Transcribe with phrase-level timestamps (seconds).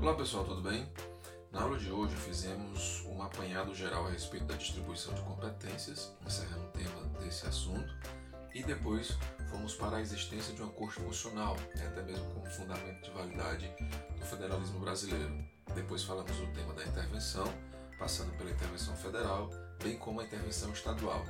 [0.00, 0.88] Olá pessoal, tudo bem?
[1.50, 6.66] Na aula de hoje fizemos um apanhado geral a respeito da distribuição de competências, encerrando
[6.66, 7.92] o tema desse assunto,
[8.54, 9.18] e depois
[9.50, 13.74] fomos para a existência de uma corte funcional, né, até mesmo como fundamento de validade
[14.16, 15.44] do federalismo brasileiro.
[15.74, 17.52] Depois falamos do tema da intervenção,
[17.98, 19.50] passando pela intervenção federal,
[19.82, 21.24] bem como a intervenção estadual.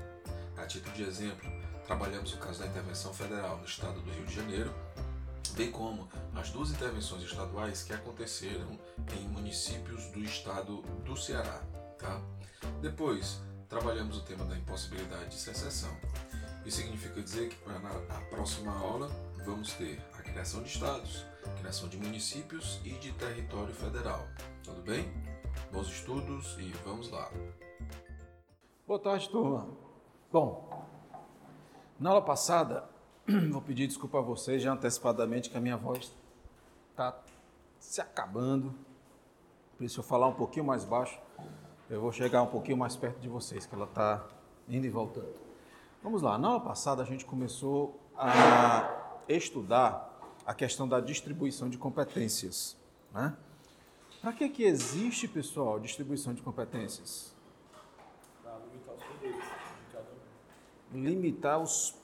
[0.59, 1.51] A título de exemplo,
[1.87, 4.75] trabalhamos o caso da intervenção federal no estado do Rio de Janeiro,
[5.59, 8.79] bem como as duas intervenções estaduais que aconteceram
[9.13, 11.61] em municípios do estado do Ceará.
[11.99, 12.23] Tá?
[12.81, 15.91] Depois, trabalhamos o tema da impossibilidade de secessão.
[16.65, 19.11] Isso significa dizer que para a próxima aula
[19.45, 21.27] vamos ter a criação de estados,
[21.59, 24.29] criação de municípios e de território federal.
[24.63, 25.13] Tudo bem?
[25.73, 27.33] Bons estudos e vamos lá.
[28.87, 29.69] Boa tarde, turma.
[30.31, 30.87] Bom,
[31.99, 32.89] na aula passada,
[33.53, 36.15] vou pedir desculpa a vocês já antecipadamente que a minha voz
[36.91, 37.15] está
[37.79, 38.75] se acabando.
[39.77, 41.21] Por isso, eu falar um pouquinho mais baixo,
[41.91, 44.27] eu vou chegar um pouquinho mais perto de vocês, que ela está
[44.67, 45.35] indo e voltando.
[46.03, 48.89] Vamos lá, na aula passada a gente começou a
[49.29, 50.09] estudar
[50.47, 52.79] a questão da distribuição de competências.
[53.13, 53.37] Né?
[54.23, 57.37] Para que, que existe, pessoal, distribuição de competências?
[60.93, 61.98] limitar os poderes.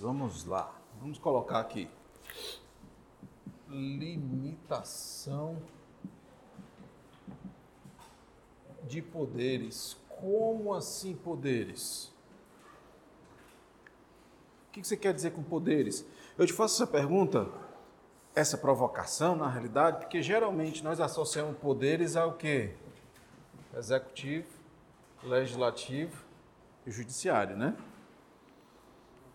[0.00, 1.88] Vamos lá, vamos colocar aqui.
[3.68, 5.56] Limitação
[8.84, 9.96] de poderes.
[10.08, 12.12] Como assim poderes?
[14.68, 16.04] O que você quer dizer com poderes?
[16.36, 17.50] Eu te faço essa pergunta,
[18.34, 22.74] essa provocação, na realidade, porque geralmente nós associamos poderes ao quê?
[23.74, 24.48] Executivo,
[25.22, 26.24] legislativo
[26.86, 27.76] e judiciário, né?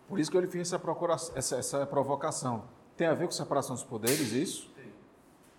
[0.08, 2.64] Por isso que ele fez essa, procura, essa, essa provocação.
[2.96, 4.70] Tem a ver com separação dos poderes, isso?
[4.74, 4.92] Tem.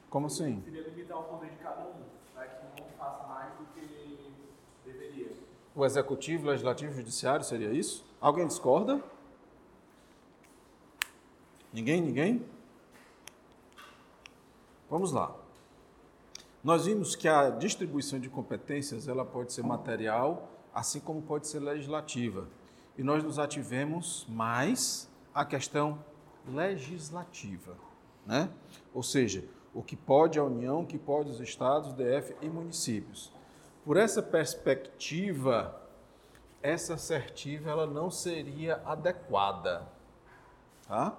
[0.09, 0.61] Como assim?
[0.63, 1.93] Seria limitar o poder de cada um,
[2.33, 4.31] para que um não faça mais do que
[4.85, 5.31] deveria.
[5.75, 8.05] O executivo, legislativo judiciário seria isso?
[8.19, 9.03] Alguém discorda?
[11.73, 12.01] Ninguém?
[12.01, 12.45] Ninguém?
[14.89, 15.35] Vamos lá.
[16.63, 21.59] Nós vimos que a distribuição de competências ela pode ser material assim como pode ser
[21.59, 22.47] legislativa.
[22.97, 26.03] E nós nos ativemos mais à questão
[26.47, 27.77] legislativa,
[28.25, 28.49] né?
[28.93, 29.43] Ou seja,
[29.73, 33.31] o que pode a União, o que pode os estados, DF e municípios.
[33.85, 35.79] Por essa perspectiva,
[36.61, 39.87] essa assertiva ela não seria adequada,
[40.87, 41.15] tá?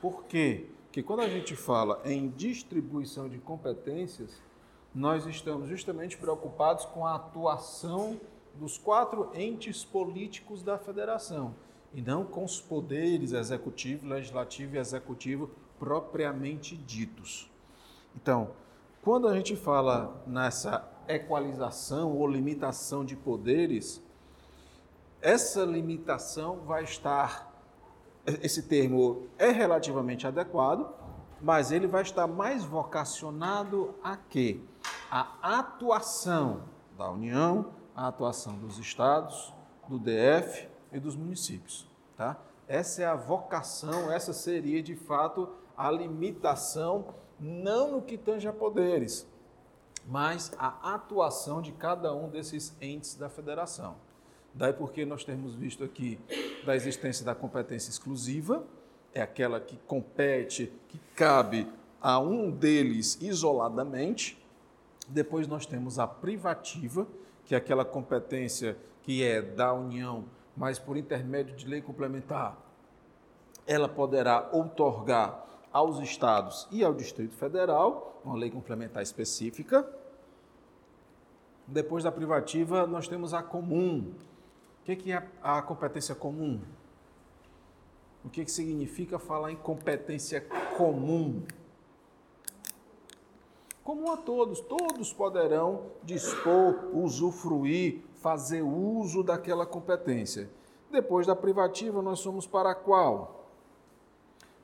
[0.00, 0.70] Por quê?
[0.84, 4.40] Porque quando a gente fala em distribuição de competências,
[4.94, 8.20] nós estamos justamente preocupados com a atuação
[8.54, 11.54] dos quatro entes políticos da federação,
[11.92, 17.50] e não com os poderes executivo, legislativo e executivo propriamente ditos.
[18.14, 18.50] Então,
[19.02, 24.02] quando a gente fala nessa equalização ou limitação de poderes,
[25.22, 27.50] essa limitação vai estar,
[28.42, 30.88] esse termo é relativamente adequado,
[31.40, 34.60] mas ele vai estar mais vocacionado a quê?
[35.10, 36.64] A atuação
[36.96, 39.52] da União, a atuação dos estados,
[39.88, 41.86] do DF e dos municípios.
[42.16, 42.38] Tá?
[42.68, 48.52] Essa é a vocação, essa seria de fato a limitação, não no que tange a
[48.52, 49.26] poderes,
[50.06, 53.96] mas a atuação de cada um desses entes da federação.
[54.54, 56.18] Daí porque nós temos visto aqui
[56.64, 58.64] da existência da competência exclusiva,
[59.14, 61.66] é aquela que compete, que cabe
[62.00, 64.40] a um deles isoladamente.
[65.08, 67.06] Depois nós temos a privativa,
[67.50, 70.24] que é aquela competência que é da União,
[70.56, 72.56] mas por intermédio de lei complementar,
[73.66, 79.84] ela poderá outorgar aos estados e ao Distrito Federal, uma lei complementar específica.
[81.66, 84.14] Depois da privativa, nós temos a comum.
[84.82, 86.60] O que é a competência comum?
[88.24, 90.40] O que significa falar em competência
[90.76, 91.42] comum?
[93.84, 94.60] Comum a todos.
[94.60, 100.50] Todos poderão dispor, usufruir, fazer uso daquela competência.
[100.90, 103.48] Depois da privativa, nós somos para qual?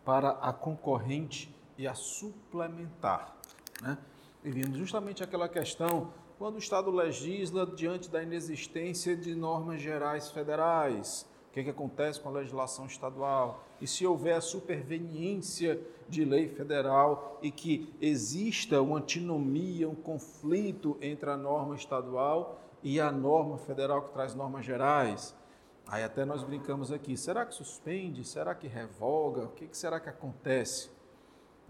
[0.04, 3.36] Para a concorrente e a suplementar.
[3.80, 3.98] Né?
[4.44, 10.30] E vimos justamente aquela questão quando o Estado legisla diante da inexistência de normas gerais
[10.30, 11.26] federais
[11.56, 17.38] que, que acontece com a legislação estadual, e se houver a superveniência de lei federal
[17.40, 24.02] e que exista uma antinomia, um conflito entre a norma estadual e a norma federal
[24.02, 25.34] que traz normas gerais.
[25.86, 28.22] Aí até nós brincamos aqui, será que suspende?
[28.22, 29.44] Será que revoga?
[29.44, 30.90] O que, que será que acontece?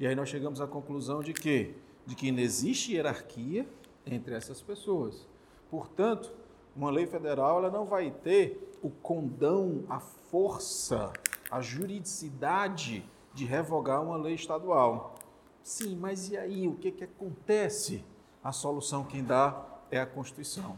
[0.00, 3.66] E aí nós chegamos à conclusão de que de que não existe hierarquia
[4.04, 5.26] entre essas pessoas.
[5.68, 6.32] Portanto,
[6.76, 11.12] uma lei federal ela não vai ter o condão, a força,
[11.50, 15.14] a juridicidade de revogar uma lei estadual.
[15.62, 16.68] Sim, mas e aí?
[16.68, 18.04] O que, que acontece?
[18.44, 20.76] A solução quem dá é a Constituição.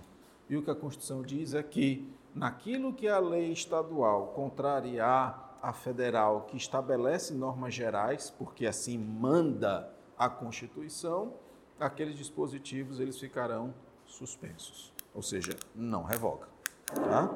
[0.49, 5.73] E o que a Constituição diz é que, naquilo que a lei estadual contrariar a
[5.73, 11.35] federal, que estabelece normas gerais, porque assim manda a Constituição,
[11.79, 13.75] aqueles dispositivos eles ficarão
[14.07, 16.49] suspensos, ou seja, não revoga.
[16.95, 17.31] Tá?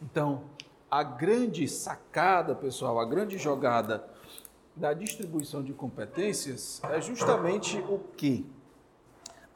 [0.00, 0.44] Então,
[0.90, 4.08] a grande sacada, pessoal, a grande jogada
[4.74, 8.46] da distribuição de competências é justamente o que?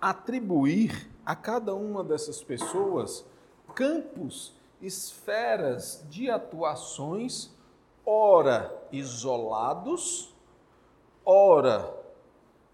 [0.00, 3.24] Atribuir a cada uma dessas pessoas
[3.74, 7.50] campos, esferas de atuações,
[8.04, 10.34] ora isolados,
[11.24, 11.94] ora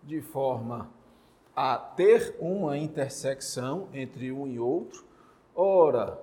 [0.02, 0.90] de forma
[1.60, 5.04] a ter uma intersecção entre um e outro,
[5.56, 6.16] ora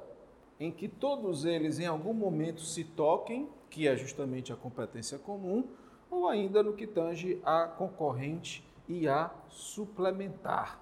[0.57, 5.65] em que todos eles em algum momento se toquem, que é justamente a competência comum,
[6.09, 10.79] ou ainda no que tange a concorrente e a suplementar.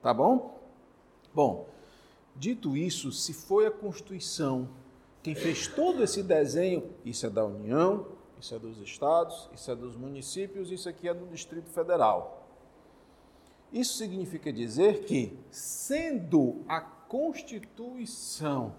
[0.00, 0.58] Tá bom?
[1.34, 1.68] Bom,
[2.34, 4.70] dito isso, se foi a Constituição
[5.22, 8.06] quem fez todo esse desenho, isso é da União,
[8.40, 12.43] isso é dos estados, isso é dos municípios, isso aqui é do Distrito Federal.
[13.74, 18.72] Isso significa dizer que, sendo a Constituição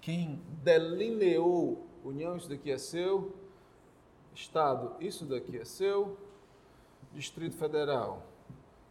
[0.00, 3.32] quem delineou União, isso daqui é seu,
[4.34, 6.18] Estado, isso daqui é seu,
[7.12, 8.26] Distrito Federal,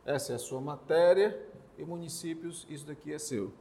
[0.06, 1.38] essa é a sua matéria,
[1.78, 3.54] e municípios, isso daqui é seu.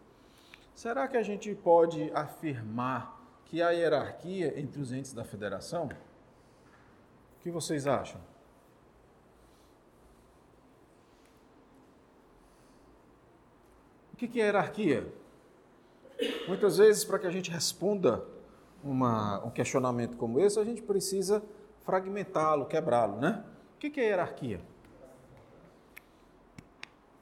[0.72, 5.86] Será que a gente pode afirmar que há hierarquia entre os entes da federação?
[5.86, 8.20] O que vocês acham?
[14.16, 15.12] O que é hierarquia?
[16.48, 18.24] Muitas vezes, para que a gente responda
[18.82, 21.42] uma, um questionamento como esse, a gente precisa
[21.84, 23.44] fragmentá-lo, quebrá-lo, né?
[23.74, 24.62] O que é hierarquia?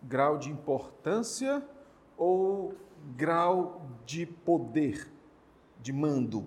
[0.04, 1.66] Grau de importância
[2.16, 2.76] ou
[3.16, 5.10] grau de poder,
[5.80, 6.46] de mando?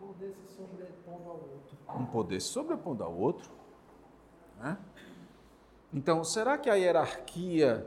[0.00, 1.76] Um poder se sobrepondo ao outro.
[1.94, 3.50] Um poder se sobrepondo ao outro.
[4.58, 4.78] Né?
[5.92, 7.86] Então, será que a hierarquia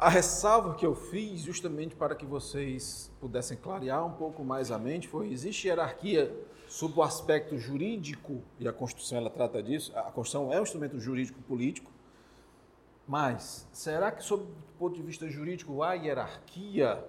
[0.00, 4.78] A ressalva que eu fiz, justamente para que vocês pudessem clarear um pouco mais a
[4.78, 6.34] mente, foi: existe hierarquia
[6.66, 10.98] sob o aspecto jurídico, e a Constituição ela trata disso, a Constituição é um instrumento
[10.98, 11.92] jurídico-político,
[13.06, 17.04] mas será que, sob o ponto de vista jurídico, há hierarquia?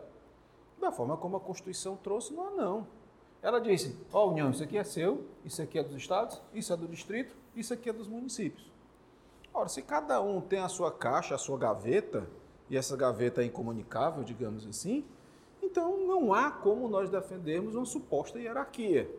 [0.78, 2.88] Da forma como a Constituição trouxe, não há, não.
[3.42, 6.74] Ela disse: Ó, oh, União, isso aqui é seu, isso aqui é dos estados, isso
[6.74, 8.70] é do distrito, isso aqui é dos municípios.
[9.54, 12.28] Ora, se cada um tem a sua caixa, a sua gaveta,
[12.72, 15.04] e essa gaveta é incomunicável, digamos assim,
[15.62, 19.14] então não há como nós defendermos uma suposta hierarquia.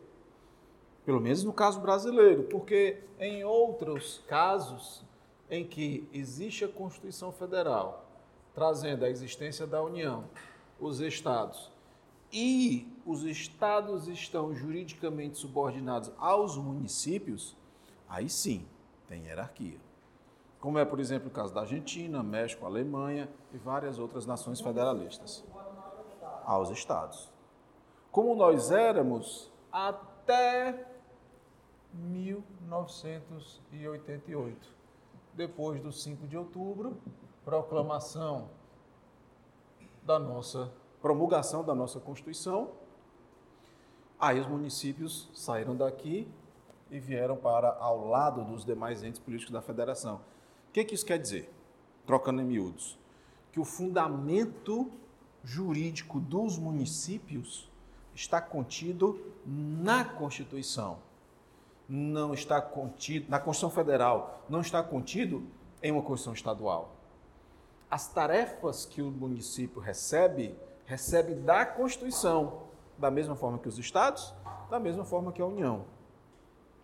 [1.05, 5.05] Pelo menos no caso brasileiro, porque em outros casos
[5.51, 8.03] em que existe a Constituição Federal
[8.55, 10.25] trazendo a existência da União,
[10.79, 11.71] os estados
[12.31, 17.55] e os estados estão juridicamente subordinados aos municípios,
[18.09, 18.65] aí sim
[19.07, 19.77] tem hierarquia.
[20.63, 25.43] Como é, por exemplo, o caso da Argentina, México, Alemanha e várias outras nações federalistas.
[26.45, 27.29] Aos estados.
[28.09, 30.87] Como nós éramos até
[31.91, 34.73] 1988.
[35.33, 36.95] Depois do 5 de outubro,
[37.43, 38.47] proclamação
[40.01, 42.71] da nossa promulgação da nossa Constituição,
[44.17, 46.25] aí os municípios saíram daqui
[46.89, 50.21] e vieram para ao lado dos demais entes políticos da federação.
[50.73, 51.53] O que, que isso quer dizer?
[52.03, 52.97] Trocando em miúdos.
[53.51, 54.89] Que o fundamento
[55.43, 57.69] jurídico dos municípios
[58.15, 60.97] está contido na Constituição.
[61.87, 65.43] Não está contido na Constituição Federal, não está contido
[65.79, 66.95] em uma Constituição estadual.
[67.87, 70.55] As tarefas que o município recebe
[70.87, 72.63] recebe da Constituição,
[72.97, 74.33] da mesma forma que os estados,
[74.71, 75.85] da mesma forma que a União.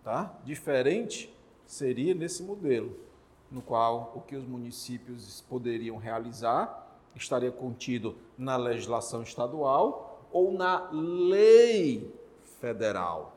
[0.03, 0.38] Tá?
[0.46, 3.09] Diferente seria nesse modelo,
[3.51, 10.89] no qual o que os municípios poderiam realizar estaria contido na legislação estadual ou na
[10.91, 12.13] lei
[12.60, 13.36] federal.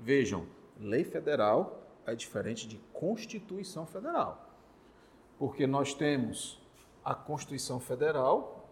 [0.00, 0.46] Vejam,
[0.78, 4.48] lei federal é diferente de Constituição Federal.
[5.38, 6.60] Porque nós temos
[7.04, 8.66] a Constituição Federal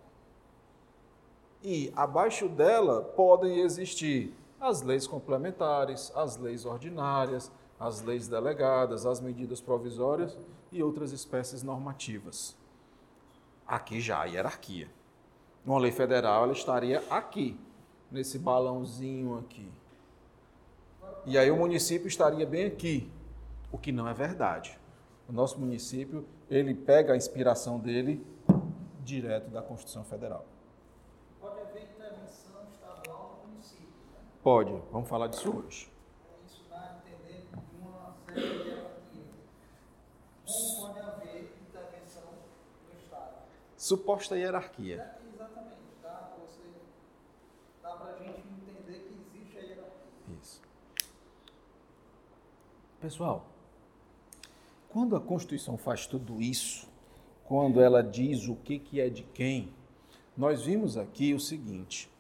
[1.63, 7.51] e abaixo dela podem existir as leis complementares, as leis ordinárias,
[7.83, 10.39] as leis delegadas, as medidas provisórias
[10.71, 12.57] e outras espécies normativas.
[13.67, 14.89] Aqui já a hierarquia.
[15.67, 17.59] Uma lei federal ela estaria aqui,
[18.09, 19.69] nesse balãozinho aqui.
[21.27, 23.11] E aí o município estaria bem aqui,
[23.73, 24.79] o que não é verdade.
[25.29, 28.25] O nosso município, ele pega a inspiração dele
[29.03, 30.45] direto da Constituição Federal.
[31.41, 34.21] Pode haver intervenção estadual no município, né?
[34.41, 35.91] Pode, vamos falar disso hoje.
[36.47, 37.47] Isso dá a entender
[40.81, 42.23] pode haver intervenção
[42.89, 43.35] no Estado?
[43.77, 44.97] Suposta hierarquia.
[44.97, 46.63] É, exatamente, dá para você,
[47.83, 50.39] dá para a gente entender que existe a hierarquia.
[50.41, 50.61] Isso.
[53.01, 53.47] Pessoal,
[54.89, 56.89] quando a Constituição faz tudo isso,
[57.45, 59.73] quando ela diz o que, que é de quem,
[60.37, 62.11] nós vimos aqui o seguinte,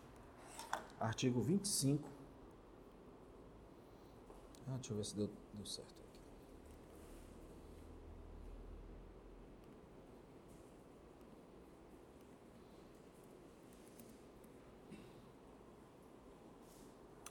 [1.00, 2.08] artigo 25.
[4.68, 6.02] Ah, deixa eu ver se deu, deu certo aqui.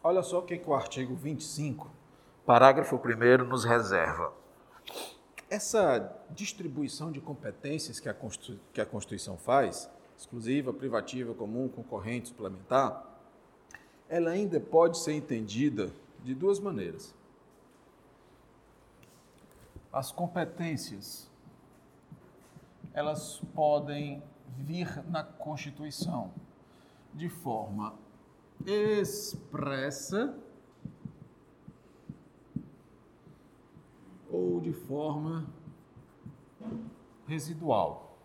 [0.03, 1.87] Olha só o que, que o artigo 25,
[2.43, 4.33] parágrafo 1 nos reserva.
[5.47, 8.15] Essa distribuição de competências que a,
[8.73, 13.05] que a Constituição faz, exclusiva, privativa, comum, concorrente, suplementar,
[14.09, 15.91] ela ainda pode ser entendida
[16.23, 17.13] de duas maneiras.
[19.93, 21.29] As competências,
[22.91, 24.23] elas podem
[24.57, 26.31] vir na Constituição
[27.13, 27.93] de forma
[28.65, 30.35] expressa
[34.29, 35.45] ou de forma
[37.27, 38.17] residual.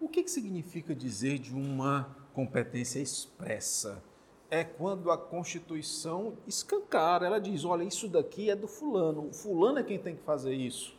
[0.00, 4.02] O que, que significa dizer de uma competência expressa?
[4.50, 9.78] É quando a Constituição escancara, ela diz: olha, isso daqui é do fulano, o fulano
[9.78, 10.96] é quem tem que fazer isso.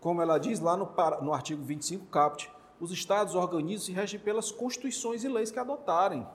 [0.00, 0.90] Como ela diz lá no,
[1.22, 6.26] no artigo 25, caput, os estados organizam e regem pelas constituições e leis que adotarem.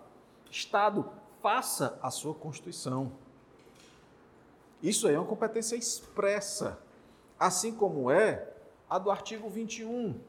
[0.49, 1.09] Estado,
[1.41, 3.11] faça a sua Constituição.
[4.81, 6.79] Isso aí é uma competência expressa,
[7.37, 8.53] assim como é
[8.89, 10.19] a do artigo 21.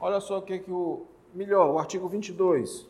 [0.00, 1.06] Olha só o que, que o.
[1.32, 2.86] Melhor, o artigo 22.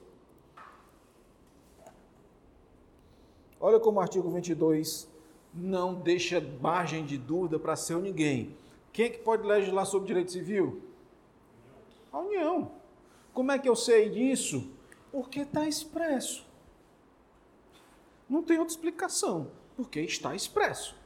[3.58, 5.08] Olha como o artigo 22
[5.54, 8.54] não deixa margem de dúvida para ser ninguém.
[8.92, 10.82] Quem é que pode legislar sobre direito civil?
[12.12, 12.70] A União.
[13.32, 14.70] Como é que eu sei disso?
[15.14, 16.44] Porque está expresso.
[18.28, 20.96] Não tem outra explicação, porque está expresso.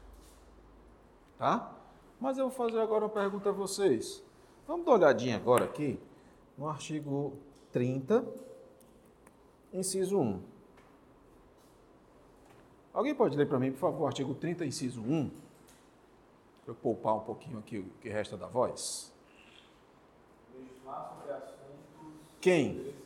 [1.37, 1.77] Tá?
[2.19, 4.25] Mas eu vou fazer agora uma pergunta a vocês.
[4.67, 6.01] Vamos dar uma olhadinha agora aqui
[6.57, 7.37] no artigo
[7.71, 8.25] 30,
[9.75, 10.43] inciso 1.
[12.95, 15.29] Alguém pode ler para mim, por favor, o artigo 30, inciso 1?
[16.65, 19.13] Para eu poupar um pouquinho aqui o que resta da voz.
[22.41, 22.97] Quem?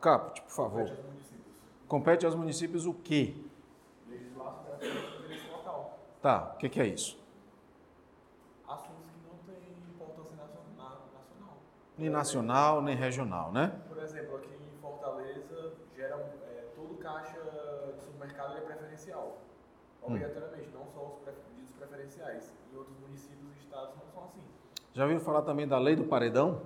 [0.00, 0.86] Caput, por favor.
[0.86, 1.88] Compete aos municípios.
[1.88, 3.34] Compete aos municípios o quê?
[4.08, 5.98] Legislar sobre interesse local.
[6.22, 7.18] Tá, o que, que é isso?
[8.68, 11.56] Assuntos que não têm importância nacional.
[11.96, 13.80] Nem nacional, nem regional, né?
[13.88, 17.40] Por exemplo, aqui em Fortaleza, gera, é, todo caixa
[17.96, 19.38] de supermercado é preferencial.
[20.00, 22.52] Obrigatoriamente, não só os ditos preferenciais.
[22.72, 24.42] Em outros municípios e estados não são assim.
[24.94, 26.62] Já ouviram falar também da lei do paredão?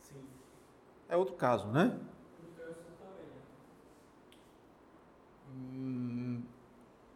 [0.00, 0.26] Sim.
[1.08, 1.96] É outro caso, né?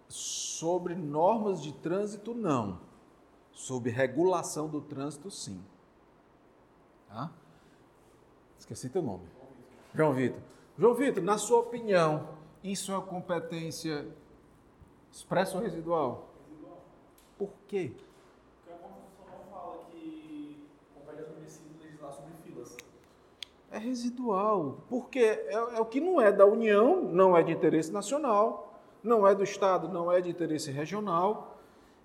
[0.09, 2.81] Sobre normas de trânsito, não.
[3.53, 5.63] Sobre regulação do trânsito, sim.
[7.09, 7.31] Tá?
[8.59, 9.27] Esqueci teu nome.
[9.95, 10.41] João Vitor.
[10.79, 12.29] João Vitor, na sua opinião,
[12.63, 14.07] isso é competência
[15.13, 16.29] expressa ou residual?
[17.37, 17.93] Por quê?
[18.65, 22.77] Porque a Constituição não fala que compete aos municípios legislar sobre filas.
[23.71, 27.93] É residual, porque é, é o que não é da União, não é de interesse
[27.93, 31.57] nacional, não é do Estado, não é de interesse regional,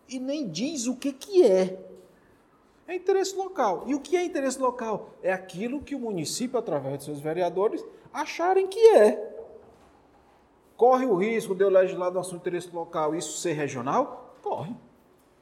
[0.07, 1.79] e nem diz o que, que é.
[2.88, 3.84] É interesse local.
[3.88, 5.10] E o que é interesse local?
[5.24, 9.34] É aquilo que o município, através de seus vereadores, acharem que é.
[10.77, 14.36] Corre o risco de eu legislar do assunto de interesse local isso ser regional?
[14.43, 14.75] Corre.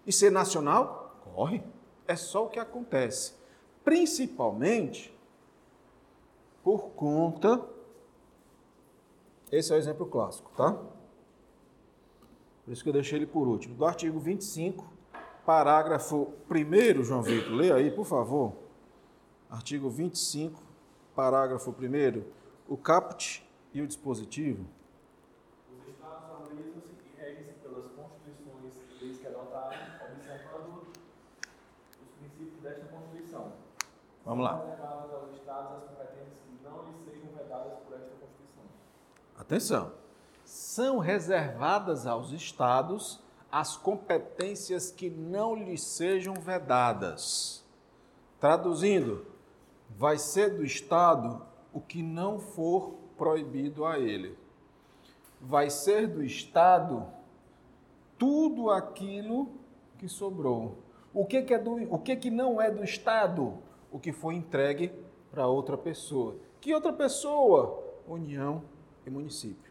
[0.08, 1.18] E ser nacional?
[1.36, 1.62] Corre.
[2.08, 3.34] É só o que acontece.
[3.84, 5.14] Principalmente
[6.64, 7.62] por conta.
[9.52, 10.74] Esse é o exemplo clássico, tá?
[12.64, 13.76] Por isso que eu deixei ele por último.
[13.76, 14.92] Do artigo 25,
[15.46, 18.54] parágrafo 1, João Vitor, leia aí, por favor.
[19.50, 20.60] Artigo 25,
[21.14, 22.24] parágrafo 1,
[22.68, 24.66] o caput e o dispositivo.
[25.78, 29.80] Os Estados organizam-se e regem-se pelas constituições e leis que adotarem,
[30.10, 30.88] observando
[32.02, 33.52] os princípios desta Constituição.
[34.26, 34.58] Vamos lá.
[34.78, 36.23] São aos Estados as competências
[36.78, 38.64] não lhes sejam vedadas por esta Constituição.
[39.38, 39.92] Atenção.
[40.44, 47.64] São reservadas aos estados as competências que não lhes sejam vedadas.
[48.40, 49.26] Traduzindo,
[49.90, 54.38] vai ser do estado o que não for proibido a ele.
[55.40, 57.06] Vai ser do estado
[58.18, 59.50] tudo aquilo
[59.98, 60.78] que sobrou.
[61.14, 63.60] O que, que é do, o que, que não é do estado?
[63.92, 64.92] O que foi entregue
[65.30, 66.36] para outra pessoa.
[66.64, 67.84] Que outra pessoa?
[68.08, 68.64] União
[69.06, 69.70] e município.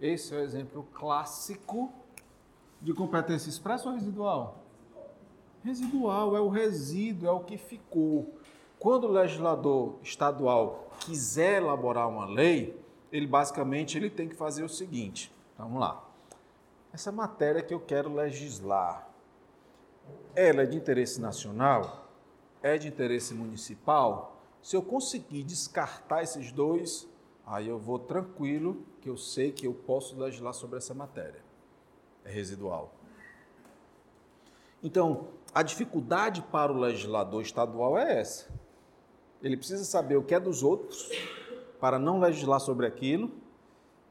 [0.00, 1.92] Esse é o exemplo clássico
[2.82, 4.58] de competência expressa ou residual?
[5.62, 8.28] Residual, é o resíduo, é o que ficou.
[8.76, 12.76] Quando o legislador estadual quiser elaborar uma lei,
[13.12, 15.32] ele basicamente ele tem que fazer o seguinte.
[15.56, 16.04] Vamos lá.
[16.92, 19.08] Essa matéria que eu quero legislar,
[20.34, 22.08] ela é de interesse nacional?
[22.60, 24.33] É de interesse municipal?
[24.64, 27.06] Se eu conseguir descartar esses dois,
[27.46, 31.44] aí eu vou tranquilo, que eu sei que eu posso legislar sobre essa matéria.
[32.24, 32.90] É residual.
[34.82, 38.48] Então, a dificuldade para o legislador estadual é essa.
[39.42, 41.10] Ele precisa saber o que é dos outros
[41.78, 43.32] para não legislar sobre aquilo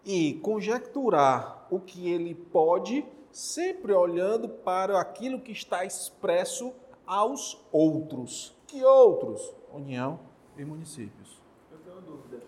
[0.05, 6.71] e conjecturar o que ele pode, sempre olhando para aquilo que está expresso
[7.07, 8.55] aos outros.
[8.67, 9.51] Que outros?
[9.73, 11.41] União e municípios.
[11.71, 12.43] Eu tenho uma dúvida.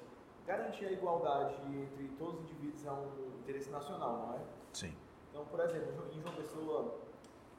[0.45, 4.39] Garantir a igualdade entre todos os indivíduos é um interesse nacional, não é?
[4.73, 4.95] Sim.
[5.31, 6.95] Então, por exemplo, em João Pessoa,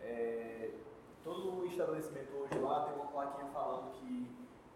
[0.00, 0.70] é,
[1.24, 4.30] todo estabelecimento hoje lá tem uma plaquinha falando que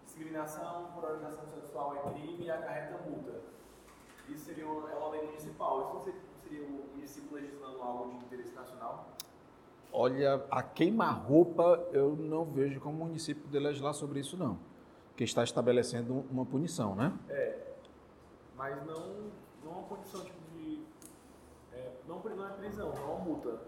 [0.04, 3.40] discriminação por orientação sexual é crime e acarreta multa.
[4.28, 5.82] Isso seria uma, é uma lei municipal.
[5.82, 9.08] Isso não seria, não seria o município legislando algo de interesse nacional?
[9.92, 14.58] Olha, a queima-roupa eu não vejo como o município de legislar sobre isso, não.
[15.20, 17.12] Porque está estabelecendo uma punição, né?
[17.28, 17.58] É.
[18.56, 19.26] Mas não,
[19.62, 20.82] não uma punição tipo de.
[21.74, 23.60] É, não, não é prisão, não é uma multa.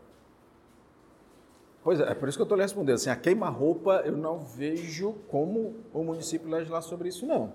[1.85, 2.95] Pois é, é por isso que eu estou lhe respondendo.
[2.95, 7.53] Assim, a queima-roupa eu não vejo como o município legislar sobre isso, não.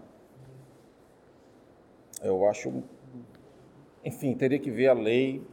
[2.22, 2.84] Eu acho.
[4.06, 5.44] Enfim, teria que ver a lei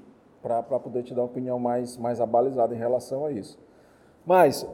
[0.42, 3.58] para poder te dar uma opinião mais, mais abalizada em relação a isso.
[4.26, 4.66] Mas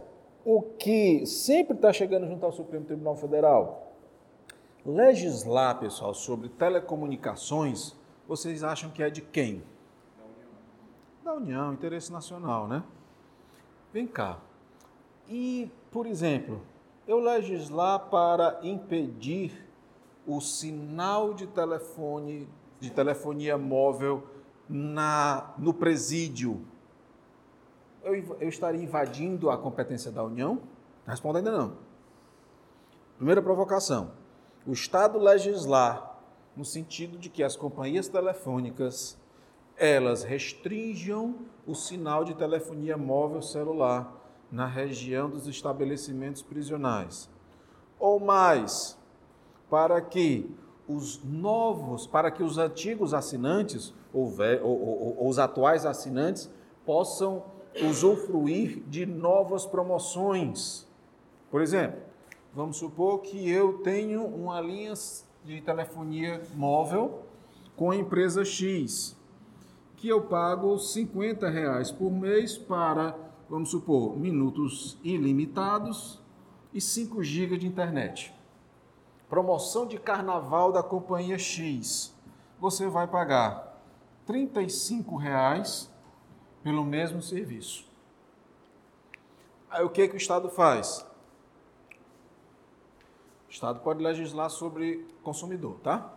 [0.45, 3.93] o que sempre está chegando junto ao Supremo Tribunal Federal,
[4.85, 7.95] legislar, pessoal, sobre telecomunicações,
[8.27, 9.63] vocês acham que é de quem?
[11.23, 12.83] Da União, interesse nacional, né?
[13.93, 14.39] Vem cá.
[15.29, 16.63] E, por exemplo,
[17.07, 19.67] eu legislar para impedir
[20.27, 22.49] o sinal de telefone,
[22.79, 24.23] de telefonia móvel
[24.69, 26.65] na, no presídio,
[28.15, 30.61] eu, eu estaria invadindo a competência da União?
[31.07, 31.77] Responda ainda não.
[33.17, 34.13] Primeira provocação.
[34.67, 36.19] O Estado legislar
[36.57, 39.19] no sentido de que as companhias telefônicas
[39.77, 44.15] elas restringam o sinal de telefonia móvel celular
[44.53, 47.31] na região dos estabelecimentos prisionais.
[47.99, 48.99] Ou mais,
[49.71, 50.55] para que
[50.87, 54.25] os novos, para que os antigos assinantes ou,
[54.63, 56.51] ou, ou, ou os atuais assinantes
[56.85, 57.45] possam
[57.83, 60.87] usufruir de novas promoções.
[61.51, 62.01] Por exemplo,
[62.55, 64.95] vamos supor que eu tenho uma linha
[65.45, 67.23] de telefonia móvel
[67.77, 69.17] com a empresa X
[70.01, 73.15] que eu pago 50 reais por mês para,
[73.51, 76.19] vamos supor, minutos ilimitados
[76.73, 78.35] e 5 GB de internet.
[79.29, 82.15] Promoção de carnaval da companhia X.
[82.59, 83.79] Você vai pagar
[84.25, 85.90] 35 reais
[86.63, 87.89] pelo mesmo serviço.
[89.71, 91.07] Aí o que, que o Estado faz?
[93.49, 96.13] O Estado pode legislar sobre consumidor, tá?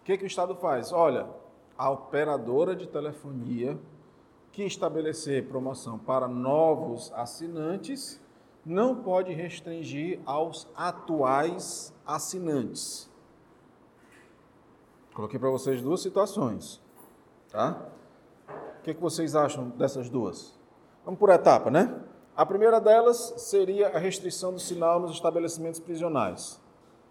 [0.00, 0.92] O que, que o Estado faz?
[0.92, 1.28] Olha,
[1.76, 3.78] a operadora de telefonia
[4.52, 8.20] que estabelecer promoção para novos assinantes
[8.64, 13.10] não pode restringir aos atuais assinantes.
[15.14, 16.80] Coloquei para vocês duas situações,
[17.50, 17.91] tá?
[18.82, 20.58] O que, que vocês acham dessas duas?
[21.04, 22.02] Vamos por etapa, né?
[22.34, 26.60] A primeira delas seria a restrição do sinal nos estabelecimentos prisionais.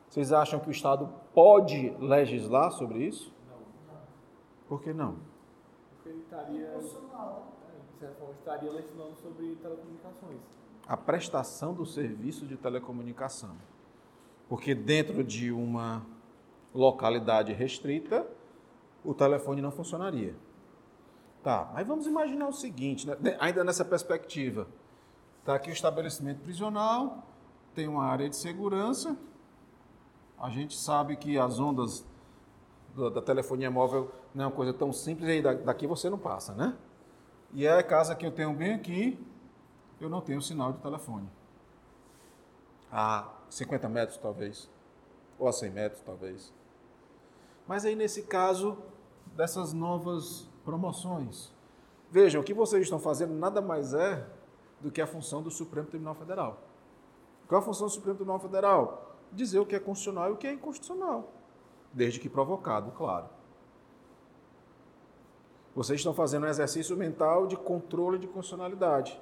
[0.09, 3.33] Vocês acham que o Estado pode legislar sobre isso?
[3.47, 4.01] Não.
[4.67, 5.15] Por que não?
[5.95, 10.41] Porque ele estaria, é, de certa forma, estaria legislando sobre telecomunicações.
[10.85, 13.55] A prestação do serviço de telecomunicação.
[14.49, 16.05] Porque dentro de uma
[16.75, 18.27] localidade restrita,
[19.05, 20.35] o telefone não funcionaria.
[21.43, 23.17] Tá, mas vamos imaginar o seguinte, né?
[23.39, 24.67] ainda nessa perspectiva.
[25.39, 27.25] Está aqui o estabelecimento prisional,
[27.73, 29.17] tem uma área de segurança.
[30.39, 32.05] A gente sabe que as ondas
[33.13, 36.53] da telefonia móvel não é uma coisa tão simples, e aí daqui você não passa,
[36.53, 36.77] né?
[37.53, 39.19] E é a casa que eu tenho bem aqui,
[39.99, 41.27] eu não tenho sinal de telefone.
[42.91, 44.69] A 50 metros, talvez.
[45.39, 46.53] Ou a 100 metros, talvez.
[47.67, 48.77] Mas aí, nesse caso,
[49.35, 51.51] dessas novas promoções.
[52.09, 54.27] Vejam, o que vocês estão fazendo nada mais é
[54.81, 56.59] do que a função do Supremo Tribunal Federal.
[57.47, 59.15] Qual é a função do Supremo Tribunal Federal?
[59.31, 61.31] Dizer o que é constitucional e o que é inconstitucional,
[61.93, 63.29] desde que provocado, claro.
[65.73, 69.19] Vocês estão fazendo um exercício mental de controle de constitucionalidade.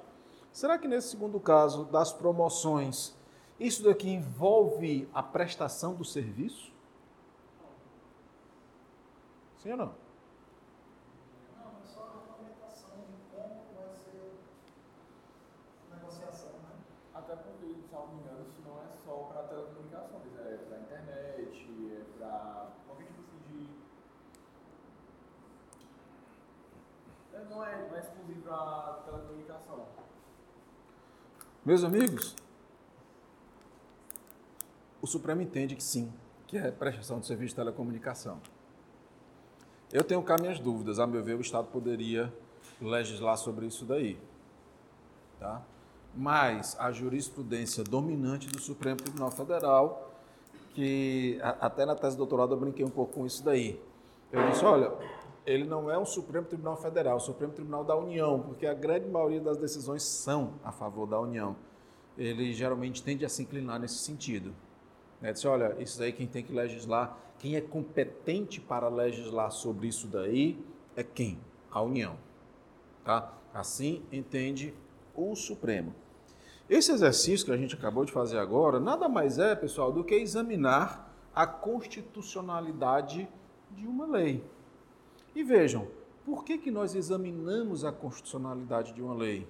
[0.52, 3.16] Será que nesse segundo caso das promoções,
[3.58, 6.72] isso daqui envolve a prestação do serviço?
[9.62, 9.94] Sim ou não
[27.64, 29.86] é, não é exclusivo para telecomunicação.
[31.62, 32.34] Meus amigos,
[35.02, 36.10] o Supremo entende que sim,
[36.46, 38.40] que é prestação de serviço de telecomunicação.
[39.92, 40.98] Eu tenho cá minhas dúvidas.
[40.98, 42.32] A meu ver, o Estado poderia
[42.80, 44.18] legislar sobre isso daí.
[45.38, 45.60] Tá?
[46.16, 50.14] Mas a jurisprudência dominante do Supremo Tribunal Federal,
[50.74, 53.78] que até na tese de doutorado eu brinquei um pouco com isso daí.
[54.32, 54.92] Eu disse, olha,
[55.50, 58.74] ele não é um Supremo Tribunal Federal, é o Supremo Tribunal da União, porque a
[58.74, 61.56] grande maioria das decisões são a favor da União.
[62.16, 64.54] Ele geralmente tende a se inclinar nesse sentido.
[65.20, 65.32] Né?
[65.32, 70.06] Diz, olha, isso aí quem tem que legislar, quem é competente para legislar sobre isso
[70.06, 70.56] daí
[70.94, 71.38] é quem?
[71.70, 72.16] A União.
[73.04, 73.32] Tá?
[73.52, 74.72] Assim entende
[75.16, 75.92] o Supremo.
[76.68, 80.14] Esse exercício que a gente acabou de fazer agora, nada mais é, pessoal, do que
[80.14, 83.28] examinar a constitucionalidade
[83.72, 84.44] de uma lei.
[85.34, 85.86] E vejam,
[86.24, 89.46] por que, que nós examinamos a constitucionalidade de uma lei?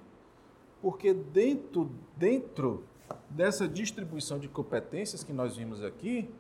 [0.83, 2.85] Porque dentro, dentro
[3.29, 6.31] dessa distribuição de competências que nós vimos aqui,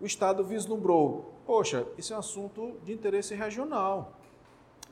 [0.00, 4.18] o Estado vislumbrou, poxa, isso é um assunto de interesse regional.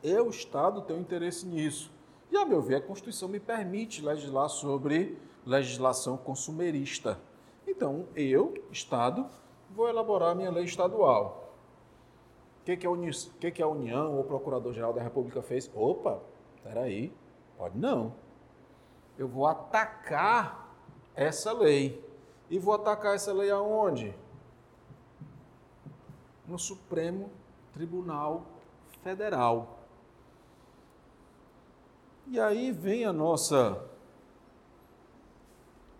[0.02, 1.90] Eu, Estado, tenho interesse nisso.
[2.30, 7.18] E, a meu ver, a Constituição me permite legislar sobre legislação consumerista.
[7.66, 9.26] Então, eu, Estado,
[9.70, 11.45] vou elaborar minha lei estadual
[12.66, 15.70] que, que, a, Uni, que, que a União ou o Procurador-Geral da República fez?
[15.72, 16.20] Opa,
[16.64, 17.12] peraí,
[17.56, 18.12] pode não.
[19.16, 20.74] Eu vou atacar
[21.14, 22.04] essa lei.
[22.50, 24.12] E vou atacar essa lei aonde?
[26.44, 27.30] No Supremo
[27.72, 28.44] Tribunal
[29.04, 29.78] Federal.
[32.26, 33.80] E aí vem a nossa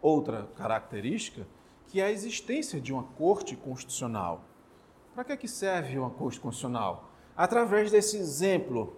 [0.03, 1.47] outra característica,
[1.87, 4.46] que é a existência de uma corte constitucional.
[5.17, 7.09] Para que, é que serve uma Corte Constitucional?
[7.35, 8.95] Através desse exemplo,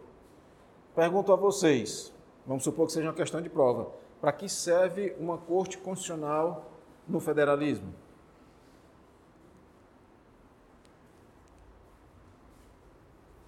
[0.92, 2.12] pergunto a vocês,
[2.44, 6.72] vamos supor que seja uma questão de prova, para que serve uma Corte Constitucional
[7.06, 7.94] no federalismo?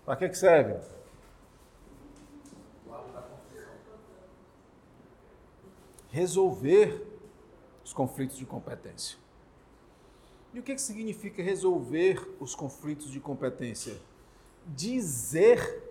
[0.07, 0.79] Para que, que serve?
[6.11, 7.05] Resolver
[7.85, 9.20] os conflitos de competência.
[10.53, 13.97] E o que, que significa resolver os conflitos de competência?
[14.67, 15.83] Dizer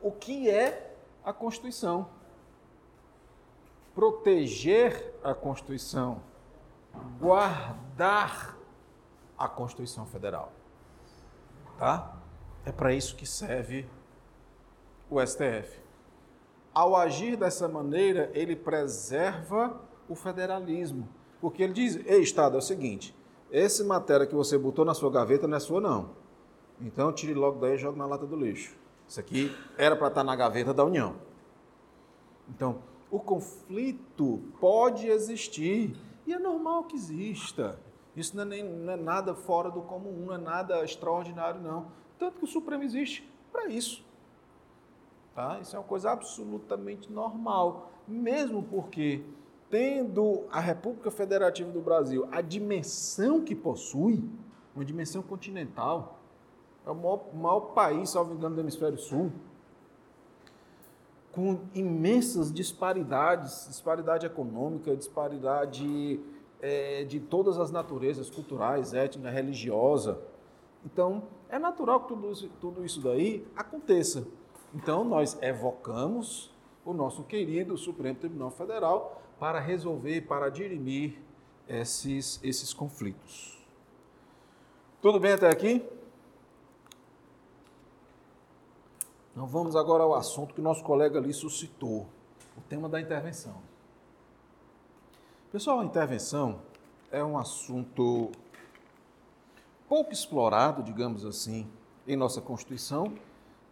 [0.00, 2.08] o que é a Constituição,
[3.94, 6.22] proteger a Constituição,
[7.18, 8.56] guardar
[9.36, 10.52] a Constituição Federal.
[11.78, 12.16] Tá?
[12.64, 13.88] É para isso que serve
[15.10, 15.80] o STF.
[16.72, 21.08] Ao agir dessa maneira, ele preserva o federalismo,
[21.40, 23.16] porque ele diz: "Ei, Estado, é o seguinte,
[23.50, 26.10] essa matéria que você botou na sua gaveta não é sua, não.
[26.80, 28.76] Então tire logo daí e jogue na lata do lixo.
[29.06, 31.16] Isso aqui era para estar tá na gaveta da União.
[32.48, 37.78] Então, o conflito pode existir e é normal que exista.
[38.14, 41.86] Isso não é, nem, não é nada fora do comum, não é nada extraordinário, não.
[42.18, 44.04] Tanto que o Supremo existe para isso.
[45.34, 45.58] Tá?
[45.60, 47.90] Isso é uma coisa absolutamente normal.
[48.06, 49.22] Mesmo porque
[49.70, 54.24] tendo a República Federativa do Brasil a dimensão que possui,
[54.74, 56.18] uma dimensão continental,
[56.86, 59.30] é o maior, maior país, salvo engano, do hemisfério sul,
[61.32, 66.20] com imensas disparidades, disparidade econômica, disparidade
[66.60, 70.18] é, de todas as naturezas, culturais, étnica, religiosa.
[70.84, 74.26] Então, é natural que tudo isso, tudo isso daí aconteça.
[74.74, 76.50] Então, nós evocamos
[76.84, 81.18] o nosso querido Supremo Tribunal Federal para resolver, para dirimir
[81.68, 83.58] esses, esses conflitos.
[85.00, 85.86] Tudo bem até aqui?
[89.32, 92.08] Então vamos agora ao assunto que nosso colega ali suscitou,
[92.56, 93.62] o tema da intervenção.
[95.52, 96.60] Pessoal, a intervenção
[97.12, 98.32] é um assunto
[99.88, 101.70] pouco explorado, digamos assim,
[102.06, 103.14] em nossa Constituição,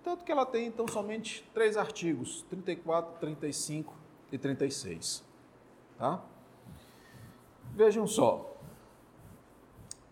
[0.04, 3.92] tanto que ela tem então somente três artigos, 34, 35
[4.30, 5.24] e 36.
[5.98, 6.22] Tá?
[7.74, 8.56] Vejam só,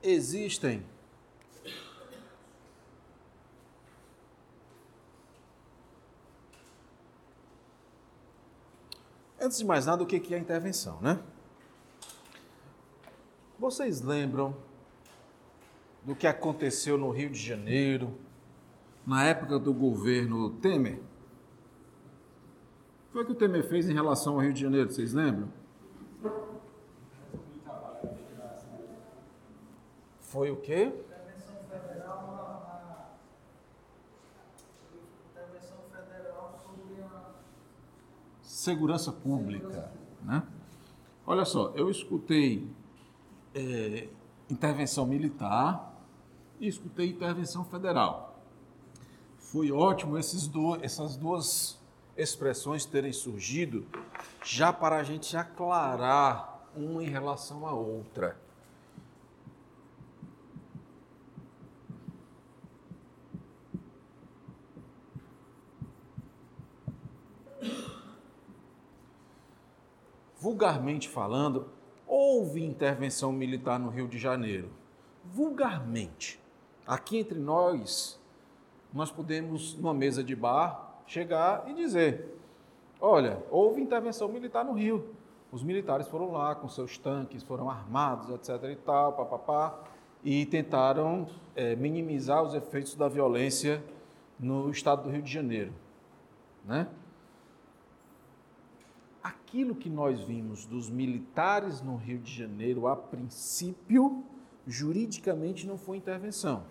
[0.03, 0.85] existem
[9.45, 11.21] Antes de mais nada, o que é a intervenção, né?
[13.59, 14.57] Vocês lembram
[16.03, 18.19] do que aconteceu no Rio de Janeiro,
[19.07, 20.99] na época do governo Temer?
[23.11, 25.53] O foi que o Temer fez em relação ao Rio de Janeiro, vocês lembram?
[30.35, 30.93] Foi o quê?
[38.43, 39.93] Segurança pública,
[40.23, 40.43] né?
[41.25, 42.69] Olha só, eu escutei
[43.55, 44.09] é,
[44.51, 45.95] intervenção militar
[46.59, 48.37] e escutei intervenção federal.
[49.39, 51.79] Foi ótimo esses do, essas duas
[52.17, 53.87] expressões terem surgido
[54.45, 58.43] já para a gente aclarar uma em relação à outra.
[70.65, 71.67] Vulgarmente falando,
[72.07, 74.71] houve intervenção militar no Rio de Janeiro.
[75.23, 76.41] Vulgarmente.
[76.87, 78.19] Aqui entre nós,
[78.93, 82.39] nós podemos, numa mesa de bar, chegar e dizer:
[82.99, 85.05] olha, houve intervenção militar no Rio.
[85.53, 88.71] Os militares foram lá com seus tanques, foram armados, etc.
[88.71, 89.79] e tal, papapá,
[90.25, 93.85] e tentaram é, minimizar os efeitos da violência
[94.41, 95.73] no estado do Rio de Janeiro.
[96.65, 96.89] Né?
[99.25, 104.23] Aquilo que nós vimos dos militares no Rio de Janeiro, a princípio,
[104.67, 106.65] juridicamente não foi intervenção.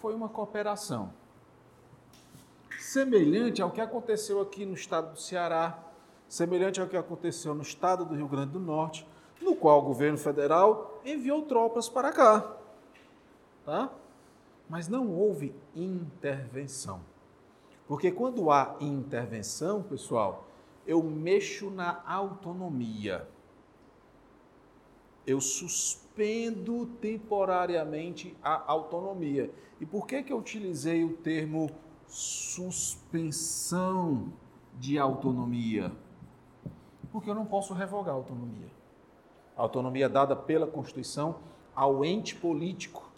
[0.00, 1.12] Foi uma cooperação.
[2.80, 5.78] Semelhante ao que aconteceu aqui no estado do Ceará,
[6.28, 9.06] semelhante ao que aconteceu no estado do Rio Grande do Norte,
[9.40, 12.56] no qual o governo federal enviou tropas para cá.
[13.64, 13.90] Tá?
[14.68, 17.00] Mas não houve intervenção.
[17.86, 20.49] Porque quando há intervenção, pessoal,
[20.90, 23.28] eu mexo na autonomia.
[25.24, 29.52] Eu suspendo temporariamente a autonomia.
[29.80, 31.70] E por que, que eu utilizei o termo
[32.08, 33.52] suspensão
[34.80, 35.92] de autonomia?
[37.12, 38.66] Porque eu não posso revogar a autonomia.
[39.56, 41.36] A autonomia dada pela Constituição
[41.72, 43.08] ao ente político.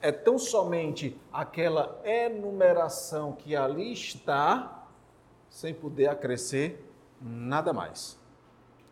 [0.00, 4.86] é tão somente aquela enumeração que ali está,
[5.50, 6.88] sem poder acrescer
[7.20, 8.16] nada mais.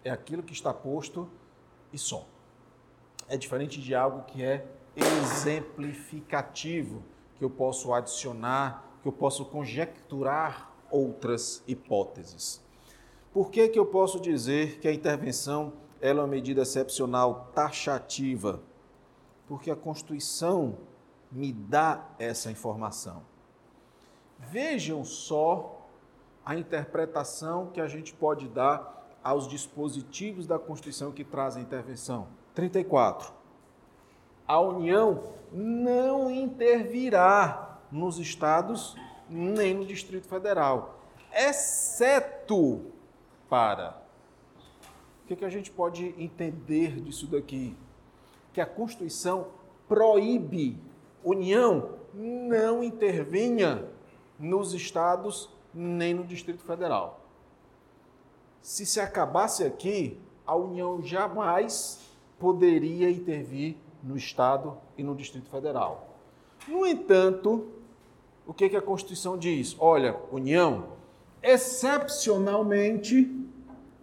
[0.04, 1.28] É aquilo que está posto
[1.92, 2.26] e só.
[3.28, 7.04] É diferente de algo que é exemplificativo
[7.36, 12.62] que eu posso adicionar, que eu posso conjecturar outras hipóteses.
[13.32, 15.72] Por que, que eu posso dizer que a intervenção
[16.02, 18.60] ela é uma medida excepcional taxativa?
[19.46, 20.76] Porque a Constituição
[21.30, 23.22] me dá essa informação.
[24.38, 25.86] Vejam só
[26.44, 32.26] a interpretação que a gente pode dar aos dispositivos da Constituição que trazem intervenção.
[32.52, 33.32] 34.
[34.46, 38.96] A União não intervirá nos estados
[39.28, 40.98] nem no Distrito Federal,
[41.32, 42.86] exceto
[43.48, 44.01] para.
[45.32, 47.74] Que, que a gente pode entender disso daqui?
[48.52, 49.46] Que a Constituição
[49.88, 50.78] proíbe
[51.24, 53.88] União não intervinha
[54.38, 57.24] nos estados nem no Distrito Federal.
[58.60, 62.00] Se se acabasse aqui, a União jamais
[62.38, 66.18] poderia intervir no Estado e no Distrito Federal.
[66.68, 67.68] No entanto,
[68.46, 69.74] o que, que a Constituição diz?
[69.78, 70.88] Olha, União,
[71.42, 73.34] excepcionalmente,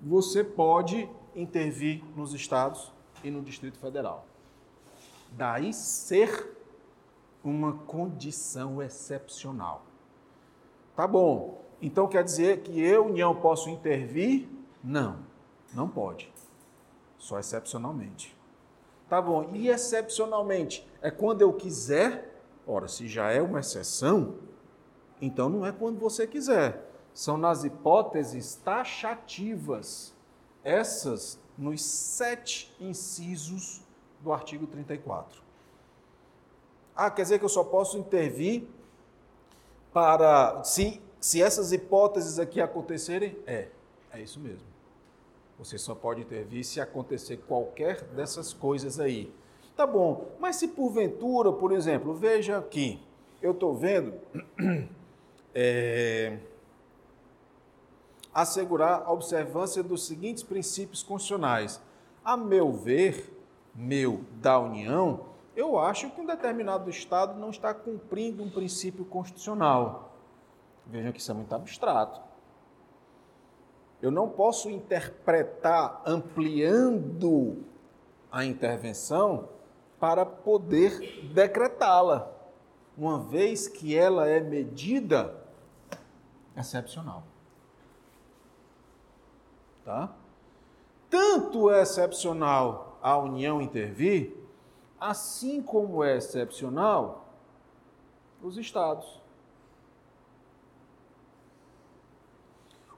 [0.02, 1.08] você pode
[1.40, 2.92] intervir nos estados
[3.24, 4.26] e no Distrito Federal.
[5.32, 6.58] Daí ser
[7.44, 9.84] uma condição excepcional.
[10.96, 11.64] Tá bom.
[11.82, 14.50] Então quer dizer que eu, União, posso intervir?
[14.84, 15.20] Não,
[15.74, 16.32] não pode.
[17.18, 18.36] Só excepcionalmente.
[19.08, 19.50] Tá bom.
[19.54, 22.42] E excepcionalmente é quando eu quiser?
[22.68, 24.36] Ora, se já é uma exceção,
[25.22, 26.86] então não é quando você quiser.
[27.14, 30.14] São nas hipóteses taxativas.
[30.64, 33.82] Essas nos sete incisos
[34.22, 35.42] do artigo 34.
[36.96, 38.64] Ah, quer dizer que eu só posso intervir
[39.94, 43.38] para se, se essas hipóteses aqui acontecerem?
[43.48, 43.68] É,
[44.12, 44.68] é isso mesmo.
[45.58, 49.32] Você só pode intervir se acontecer qualquer dessas coisas aí.
[49.76, 53.00] Tá bom, mas se porventura, por exemplo, veja aqui,
[53.42, 54.14] eu estou vendo
[55.56, 56.38] é,
[58.42, 61.82] assegurar a observância dos seguintes princípios constitucionais.
[62.24, 63.38] A meu ver,
[63.74, 65.26] meu da União,
[65.56, 70.14] eu acho que um determinado Estado não está cumprindo um princípio constitucional.
[70.86, 72.22] Vejam que isso é muito abstrato.
[74.02, 77.64] Eu não posso interpretar ampliando
[78.32, 79.50] a intervenção
[80.00, 82.32] para poder decretá-la,
[82.98, 85.36] uma vez que ela é medida
[86.56, 87.24] excepcional.
[89.90, 90.08] Tá?
[91.10, 94.38] Tanto é excepcional a União intervir,
[95.00, 97.34] assim como é excepcional
[98.40, 99.20] os estados.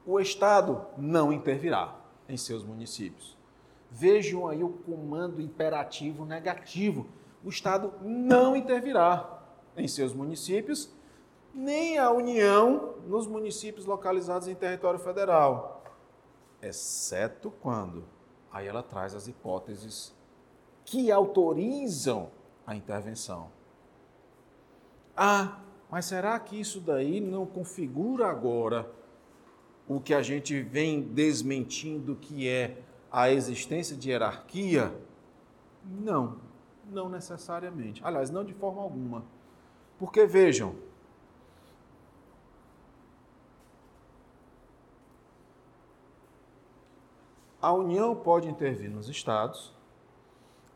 [0.06, 1.95] O Estado não intervirá
[2.27, 3.38] em seus municípios.
[3.89, 7.08] Vejam aí o comando imperativo negativo.
[7.41, 9.41] O Estado não intervirá
[9.77, 10.93] em seus municípios,
[11.54, 15.81] nem a União nos municípios localizados em território federal,
[16.62, 18.04] exceto quando.
[18.52, 20.13] Aí ela traz as hipóteses
[20.86, 22.30] que autorizam
[22.65, 23.50] a intervenção.
[25.15, 28.89] Ah, mas será que isso daí não configura agora
[29.88, 32.78] o que a gente vem desmentindo que é
[33.12, 34.93] a existência de hierarquia?
[35.84, 36.38] Não,
[36.89, 38.02] não necessariamente.
[38.04, 39.24] Aliás, não de forma alguma.
[40.00, 40.76] Porque vejam,
[47.62, 49.71] a União pode intervir nos estados,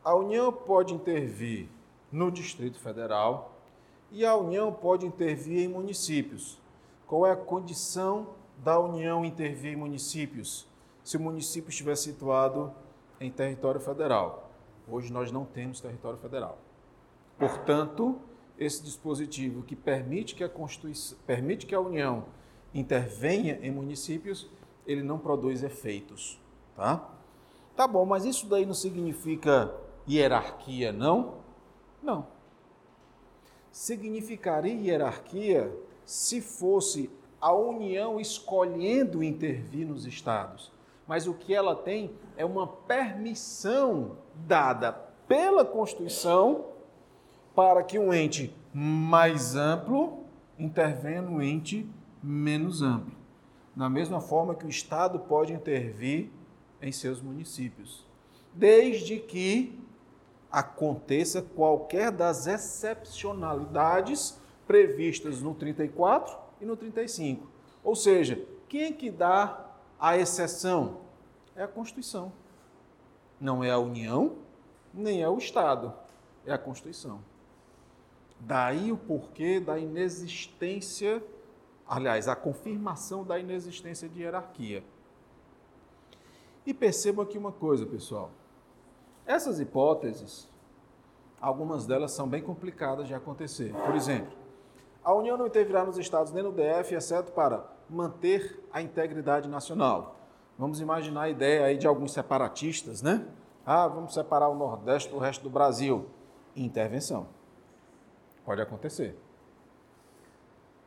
[0.04, 1.68] a União pode intervir
[2.12, 3.58] no Distrito Federal
[4.12, 6.60] e a União pode intervir em municípios.
[7.04, 10.68] Qual é a condição da União intervir em municípios?
[11.02, 12.72] Se o município estiver situado
[13.20, 14.50] em território federal.
[14.88, 16.58] Hoje nós não temos território federal.
[17.36, 18.20] Portanto,
[18.56, 22.26] esse dispositivo que permite que a Constituição, permite que a União
[22.72, 24.48] intervenha em municípios,
[24.86, 26.40] ele não produz efeitos,
[26.76, 27.08] tá?
[27.74, 29.74] Tá bom, mas isso daí não significa
[30.08, 31.34] hierarquia, não?
[32.02, 32.26] Não.
[33.70, 35.72] Significaria hierarquia
[36.04, 40.72] se fosse a União escolhendo intervir nos estados.
[41.06, 44.92] Mas o que ela tem é uma permissão dada
[45.28, 46.66] pela Constituição
[47.54, 50.24] para que um ente mais amplo
[50.58, 51.88] intervenha no ente
[52.22, 53.14] menos amplo.
[53.74, 56.30] Da mesma forma que o Estado pode intervir
[56.80, 58.04] em seus municípios,
[58.54, 59.78] desde que
[60.50, 67.46] aconteça qualquer das excepcionalidades previstas no 34 e no 35.
[67.84, 69.66] Ou seja, quem é que dá
[69.98, 71.00] a exceção?
[71.54, 72.32] É a Constituição.
[73.40, 74.36] Não é a União,
[74.92, 75.92] nem é o Estado.
[76.44, 77.20] é a Constituição.
[78.38, 81.22] Daí o porquê da inexistência,
[81.88, 84.84] aliás, a confirmação da inexistência de hierarquia.
[86.66, 88.30] E percebam aqui uma coisa, pessoal.
[89.24, 90.48] Essas hipóteses,
[91.40, 93.72] algumas delas são bem complicadas de acontecer.
[93.72, 94.36] Por exemplo,
[95.04, 100.16] a União não intervirá nos estados nem no DF, exceto para manter a integridade nacional.
[100.58, 103.24] Vamos imaginar a ideia aí de alguns separatistas, né?
[103.64, 106.06] Ah, vamos separar o Nordeste do resto do Brasil.
[106.56, 107.28] Intervenção.
[108.44, 109.16] Pode acontecer.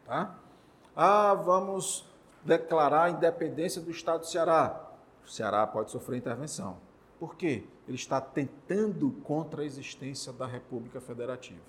[0.05, 0.35] Tá?
[0.95, 2.05] Ah, vamos
[2.43, 4.88] declarar a independência do Estado do Ceará.
[5.25, 6.77] O Ceará pode sofrer intervenção.
[7.19, 7.63] Por quê?
[7.87, 11.59] Ele está tentando contra a existência da República Federativa.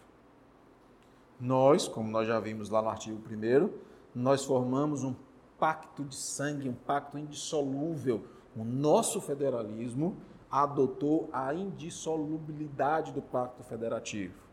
[1.40, 3.70] Nós, como nós já vimos lá no artigo 1,
[4.14, 5.14] nós formamos um
[5.58, 8.22] pacto de sangue, um pacto indissolúvel.
[8.56, 10.16] O nosso federalismo
[10.50, 14.50] adotou a indissolubilidade do pacto federativo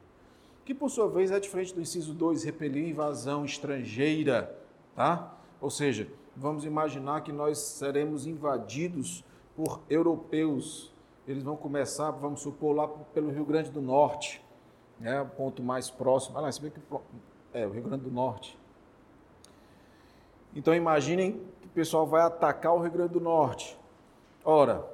[0.67, 4.53] que por sua vez é diferente do inciso 2, repelir invasão estrangeira,
[4.93, 5.33] tá?
[5.61, 9.23] Ou seja, vamos imaginar que nós seremos invadidos
[9.55, 10.93] por europeus.
[11.27, 14.43] Eles vão começar, vamos supor, lá pelo Rio Grande do Norte,
[14.99, 16.37] né, o ponto mais próximo.
[16.37, 16.79] Ah, se bem que
[17.53, 18.57] é o Rio Grande do Norte.
[20.55, 23.77] Então imaginem que o pessoal vai atacar o Rio Grande do Norte.
[24.45, 24.87] Ora,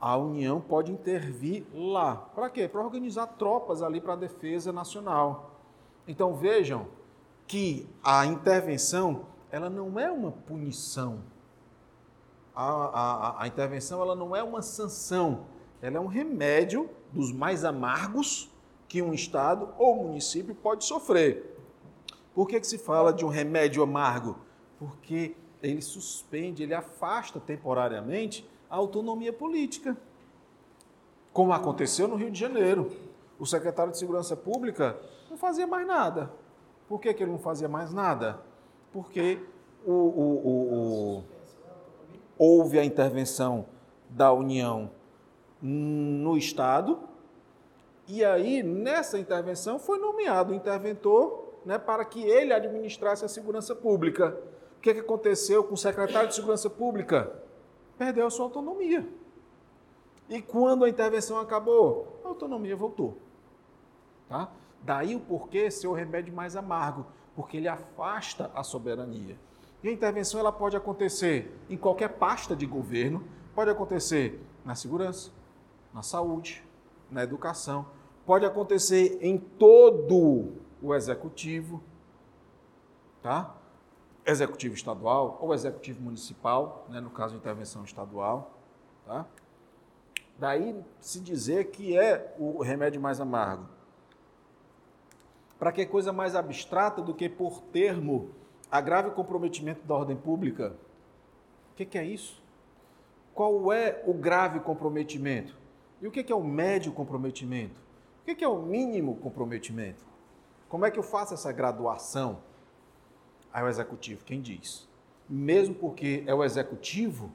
[0.00, 2.16] a União pode intervir lá.
[2.16, 2.68] Para quê?
[2.68, 5.52] Para organizar tropas ali para a defesa nacional.
[6.06, 6.86] Então vejam
[7.46, 11.20] que a intervenção ela não é uma punição.
[12.52, 15.46] A, a, a intervenção ela não é uma sanção.
[15.80, 18.50] Ela é um remédio dos mais amargos
[18.88, 21.56] que um Estado ou município pode sofrer.
[22.34, 24.36] Por que, que se fala de um remédio amargo?
[24.76, 29.96] Porque ele suspende, ele afasta temporariamente a autonomia política.
[31.32, 32.90] Como aconteceu no Rio de Janeiro.
[33.38, 34.98] O secretário de Segurança Pública
[35.30, 36.32] não fazia mais nada.
[36.88, 38.52] Por que, que ele não fazia mais nada?
[38.94, 39.38] Porque
[39.84, 41.24] o, o, o,
[42.38, 43.66] houve a intervenção
[44.08, 44.90] da União
[45.60, 47.00] no Estado,
[48.08, 53.74] e aí, nessa intervenção, foi nomeado o interventor né, para que ele administrasse a segurança
[53.74, 54.38] pública.
[54.78, 57.44] O que, que aconteceu com o secretário de Segurança Pública?
[57.96, 59.06] perdeu a sua autonomia.
[60.28, 63.18] E quando a intervenção acabou, a autonomia voltou.
[64.28, 64.50] Tá?
[64.82, 69.36] Daí o porquê ser o remédio mais amargo, porque ele afasta a soberania.
[69.82, 73.24] E a intervenção ela pode acontecer em qualquer pasta de governo,
[73.54, 75.30] pode acontecer na segurança,
[75.92, 76.64] na saúde,
[77.10, 77.86] na educação,
[78.24, 81.82] pode acontecer em todo o executivo,
[83.22, 83.54] tá?
[84.26, 88.58] executivo estadual ou executivo municipal, né, no caso de intervenção estadual.
[89.04, 89.26] Tá?
[90.38, 93.68] Daí se dizer que é o remédio mais amargo.
[95.58, 98.30] Para que coisa mais abstrata do que por termo
[98.70, 100.74] a grave comprometimento da ordem pública?
[101.72, 102.42] O que, que, é isso?
[103.34, 105.56] Qual é o grave comprometimento?
[106.00, 107.80] E o que, que é o médio comprometimento?
[108.22, 110.04] O que, que é o mínimo comprometimento?
[110.68, 112.38] Como é que eu faço essa graduação?
[113.52, 114.88] Aí o executivo, quem diz?
[115.28, 117.30] Mesmo porque é o executivo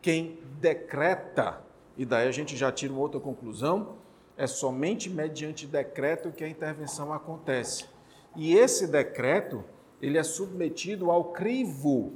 [0.00, 1.62] quem decreta,
[1.96, 3.96] e daí a gente já tira uma outra conclusão,
[4.40, 7.84] é somente mediante decreto que a intervenção acontece.
[8.34, 9.62] E esse decreto,
[10.00, 12.14] ele é submetido ao crivo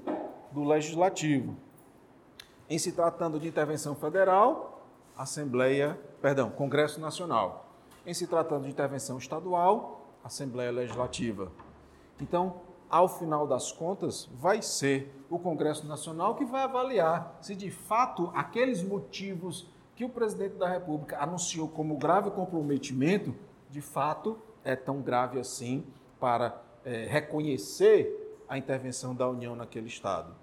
[0.51, 1.55] do legislativo.
[2.67, 7.69] Em se tratando de intervenção federal, Assembleia, perdão, Congresso Nacional.
[8.07, 11.53] Em se tratando de intervenção estadual, Assembleia Legislativa.
[12.19, 17.71] Então, ao final das contas, vai ser o Congresso Nacional que vai avaliar se de
[17.71, 23.35] fato aqueles motivos que o presidente da República anunciou como grave comprometimento,
[23.71, 25.85] de fato é tão grave assim
[26.19, 30.35] para é, reconhecer a intervenção da União naquele Estado.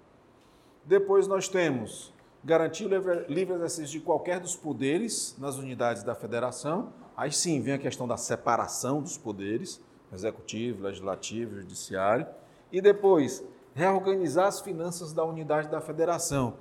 [0.84, 6.14] Depois nós temos garantir o livre, livre exercício de qualquer dos poderes nas unidades da
[6.14, 6.92] federação.
[7.16, 9.80] Aí sim vem a questão da separação dos poderes,
[10.12, 12.26] executivo, legislativo, judiciário
[12.70, 13.44] e depois
[13.74, 16.54] reorganizar as finanças da unidade da federação.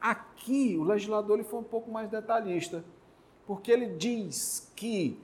[0.00, 2.84] Aqui o legislador ele foi um pouco mais detalhista,
[3.46, 5.20] porque ele diz que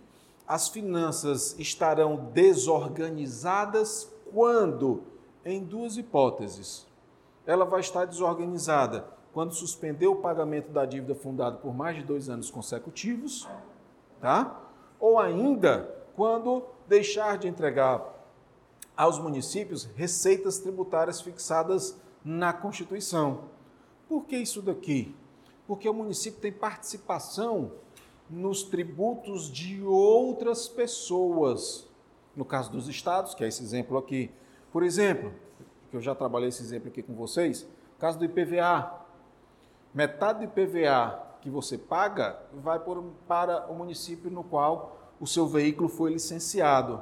[0.46, 5.02] as finanças estarão desorganizadas quando,
[5.44, 6.86] em duas hipóteses,
[7.46, 12.28] ela vai estar desorganizada quando suspender o pagamento da dívida fundada por mais de dois
[12.28, 13.48] anos consecutivos,
[14.20, 14.60] tá?
[15.00, 18.12] Ou ainda quando deixar de entregar
[18.96, 23.44] aos municípios receitas tributárias fixadas na Constituição.
[24.12, 25.14] Por que isso daqui?
[25.66, 27.72] Porque o município tem participação
[28.28, 31.88] nos tributos de outras pessoas.
[32.36, 34.30] No caso dos estados, que é esse exemplo aqui.
[34.70, 35.32] Por exemplo,
[35.90, 37.66] que eu já trabalhei esse exemplo aqui com vocês,
[37.98, 39.00] caso do IPVA.
[39.94, 45.46] Metade do IPVA que você paga vai por, para o município no qual o seu
[45.46, 47.00] veículo foi licenciado.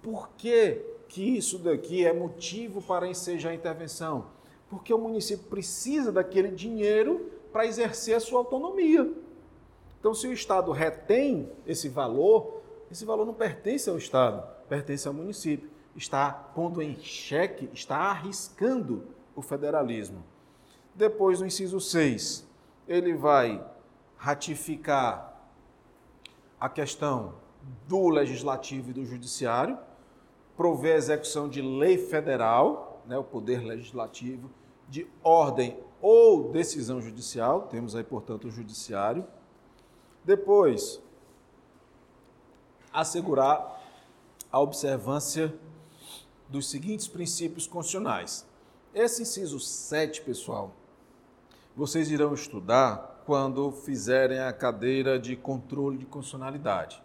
[0.00, 4.40] Por que, que isso daqui é motivo para ensejar a intervenção?
[4.72, 9.12] Porque o município precisa daquele dinheiro para exercer a sua autonomia.
[10.00, 15.12] Então, se o Estado retém esse valor, esse valor não pertence ao Estado, pertence ao
[15.12, 15.68] município.
[15.94, 19.04] Está pondo em xeque, está arriscando
[19.36, 20.24] o federalismo.
[20.94, 22.48] Depois, no inciso 6,
[22.88, 23.62] ele vai
[24.16, 25.38] ratificar
[26.58, 27.34] a questão
[27.86, 29.76] do legislativo e do judiciário,
[30.56, 34.50] prover a execução de lei federal, né, o poder legislativo,
[34.92, 39.26] de ordem ou decisão judicial, temos aí, portanto, o judiciário.
[40.22, 41.00] Depois,
[42.92, 43.82] assegurar
[44.50, 45.54] a observância
[46.46, 48.46] dos seguintes princípios constitucionais.
[48.94, 50.74] Esse inciso 7, pessoal,
[51.74, 57.02] vocês irão estudar quando fizerem a cadeira de controle de constitucionalidade.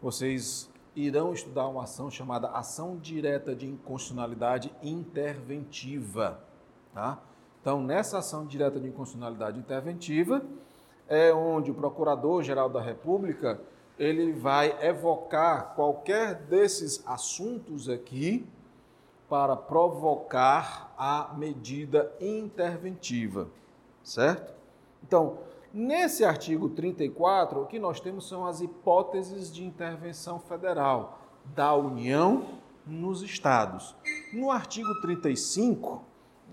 [0.00, 6.43] Vocês irão estudar uma ação chamada ação direta de inconstitucionalidade interventiva,
[6.94, 7.18] tá?
[7.60, 10.42] Então, nessa ação direta de inconstitucionalidade interventiva,
[11.08, 13.60] é onde o Procurador-Geral da República
[13.98, 18.46] ele vai evocar qualquer desses assuntos aqui
[19.28, 23.48] para provocar a medida interventiva
[24.04, 24.52] certo?
[25.02, 25.38] Então,
[25.72, 32.60] nesse artigo 34, o que nós temos são as hipóteses de intervenção federal da União
[32.86, 33.96] nos estados.
[34.32, 36.02] No artigo 35,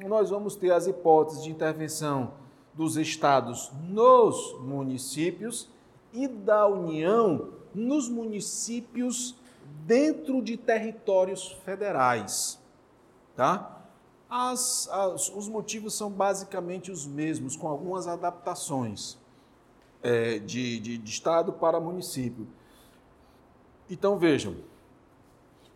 [0.08, 2.34] nós vamos ter as hipóteses de intervenção
[2.74, 5.70] dos estados nos municípios
[6.14, 9.36] e da União nos municípios
[9.86, 12.60] dentro de territórios federais,
[13.36, 13.78] tá?
[14.30, 19.18] As, as, os motivos são basicamente os mesmos, com algumas adaptações
[20.02, 22.48] é, de, de, de estado para município.
[23.90, 24.56] Então vejam,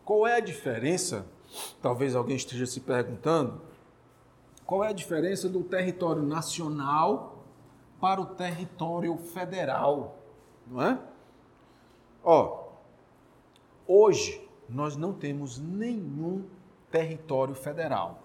[0.05, 1.25] qual é a diferença?
[1.81, 3.61] Talvez alguém esteja se perguntando.
[4.65, 7.43] Qual é a diferença do território nacional
[8.01, 10.17] para o território federal?
[10.65, 10.99] Não é?
[12.23, 12.63] Ó,
[13.87, 16.45] hoje nós não temos nenhum
[16.89, 18.19] território federal.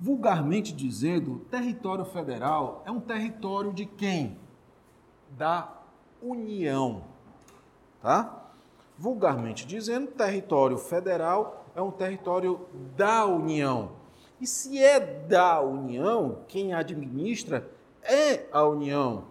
[0.00, 4.38] Vulgarmente dizendo, território federal é um território de quem?
[5.36, 5.72] Da
[6.20, 7.04] União.
[8.02, 8.50] Tá?
[8.98, 12.66] Vulgarmente dizendo, território federal é um território
[12.96, 13.99] da União.
[14.40, 17.70] E se é da União, quem administra
[18.02, 19.24] é a União.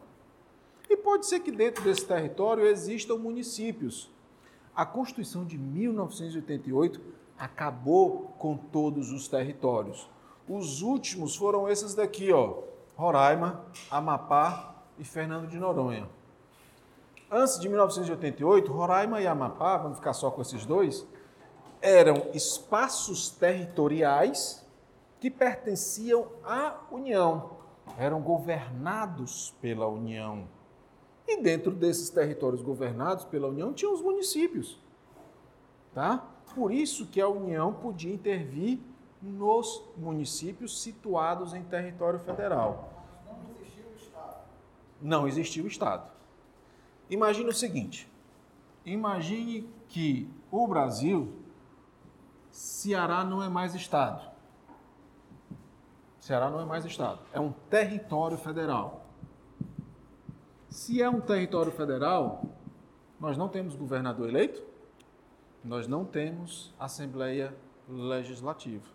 [0.88, 4.12] E pode ser que dentro desse território existam municípios.
[4.76, 7.02] A Constituição de 1988
[7.38, 10.08] acabou com todos os territórios.
[10.48, 12.60] Os últimos foram esses daqui, ó.
[12.96, 16.08] Roraima, Amapá e Fernando de Noronha.
[17.32, 21.06] Antes de 1988, Roraima e Amapá, vamos ficar só com esses dois,
[21.82, 24.68] eram espaços territoriais
[25.20, 27.58] que pertenciam à União,
[27.98, 30.48] eram governados pela União.
[31.28, 34.80] E dentro desses territórios governados pela União tinham os municípios.
[35.94, 36.26] Tá?
[36.56, 38.80] Por isso que a União podia intervir
[39.22, 42.94] nos municípios situados em território federal.
[43.28, 44.38] Não existiu o Estado.
[45.02, 46.12] Não existiu o Estado.
[47.10, 48.10] Imagine o seguinte:
[48.86, 51.34] imagine que o Brasil,
[52.50, 54.29] Ceará não é mais Estado.
[56.30, 59.04] Ceará não é mais Estado, é um território federal.
[60.70, 62.44] Se é um território federal,
[63.20, 64.64] nós não temos governador eleito,
[65.66, 67.52] nós não temos Assembleia
[67.90, 68.86] Legislativa.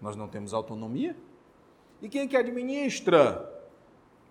[0.00, 1.16] Nós não temos autonomia.
[2.00, 3.52] E quem é que administra?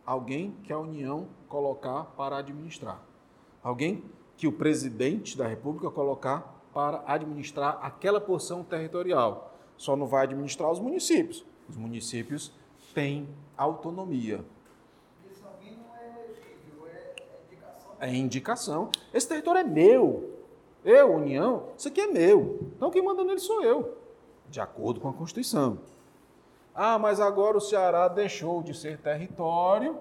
[0.06, 3.04] Alguém que a União colocar para administrar.
[3.62, 4.06] Alguém
[4.38, 9.54] que o presidente da República colocar para administrar aquela porção territorial.
[9.76, 11.46] Só não vai administrar os municípios.
[11.70, 12.52] Os municípios
[12.94, 14.44] têm autonomia.
[15.30, 17.96] Isso alguém não é elegível, é indicação.
[18.00, 18.90] É indicação.
[19.14, 20.32] Esse território é meu.
[20.84, 22.72] Eu, União, isso aqui é meu.
[22.76, 24.04] Então quem manda nele sou eu
[24.54, 25.80] de acordo com a Constituição.
[26.76, 29.98] Ah, mas agora o Ceará deixou de ser território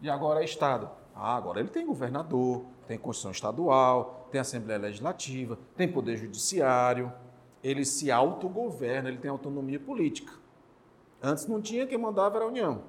[0.00, 0.88] e agora é Estado.
[1.14, 7.12] Ah, agora ele tem governador, tem Constituição Estadual, tem Assembleia Legislativa, tem Poder Judiciário,
[7.62, 10.32] ele se autogoverna, ele tem autonomia política.
[11.22, 12.82] Antes não tinha, quem mandava era a União.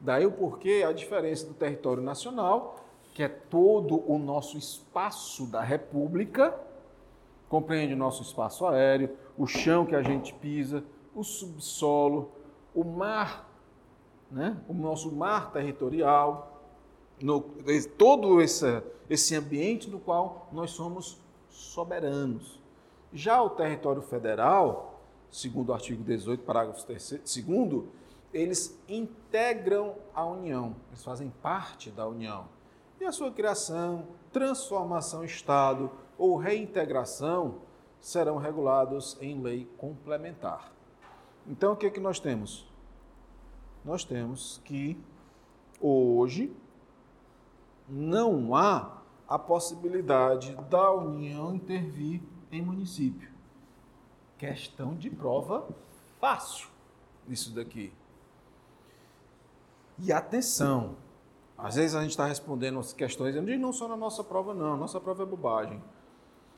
[0.00, 2.76] Daí o porquê a diferença do território nacional,
[3.12, 6.58] que é todo o nosso espaço da República,
[7.48, 10.84] compreende o nosso espaço aéreo, o chão que a gente pisa,
[11.14, 12.30] o subsolo,
[12.74, 13.50] o mar,
[14.30, 14.56] né?
[14.68, 16.62] o nosso mar territorial,
[17.20, 17.40] no,
[17.98, 21.20] todo esse, esse ambiente no qual nós somos
[21.50, 22.60] soberanos.
[23.12, 24.89] Já o território federal,
[25.30, 27.88] segundo o artigo 18, parágrafo 3, segundo,
[28.32, 32.48] eles integram a União, eles fazem parte da União.
[33.00, 37.62] E a sua criação, transformação Estado ou reintegração
[38.00, 40.72] serão regulados em lei complementar.
[41.46, 42.66] Então, o que, é que nós temos?
[43.84, 44.98] Nós temos que
[45.80, 46.54] hoje
[47.88, 52.20] não há a possibilidade da União intervir
[52.52, 53.29] em município.
[54.40, 55.68] Questão de prova
[56.18, 56.70] fácil
[57.28, 57.92] isso daqui.
[59.98, 60.96] E atenção,
[61.58, 64.54] às vezes a gente está respondendo as questões, eu não não só na nossa prova,
[64.54, 65.84] não, nossa prova é bobagem.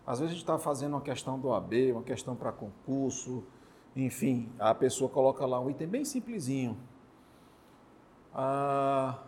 [0.06, 3.42] Às vezes a gente está fazendo uma questão do AB, uma questão para concurso,
[3.96, 6.78] enfim, a pessoa coloca lá um item bem simplesinho.
[8.32, 9.18] Ah,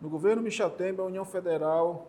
[0.00, 2.06] no governo Michel Temer, a União Federal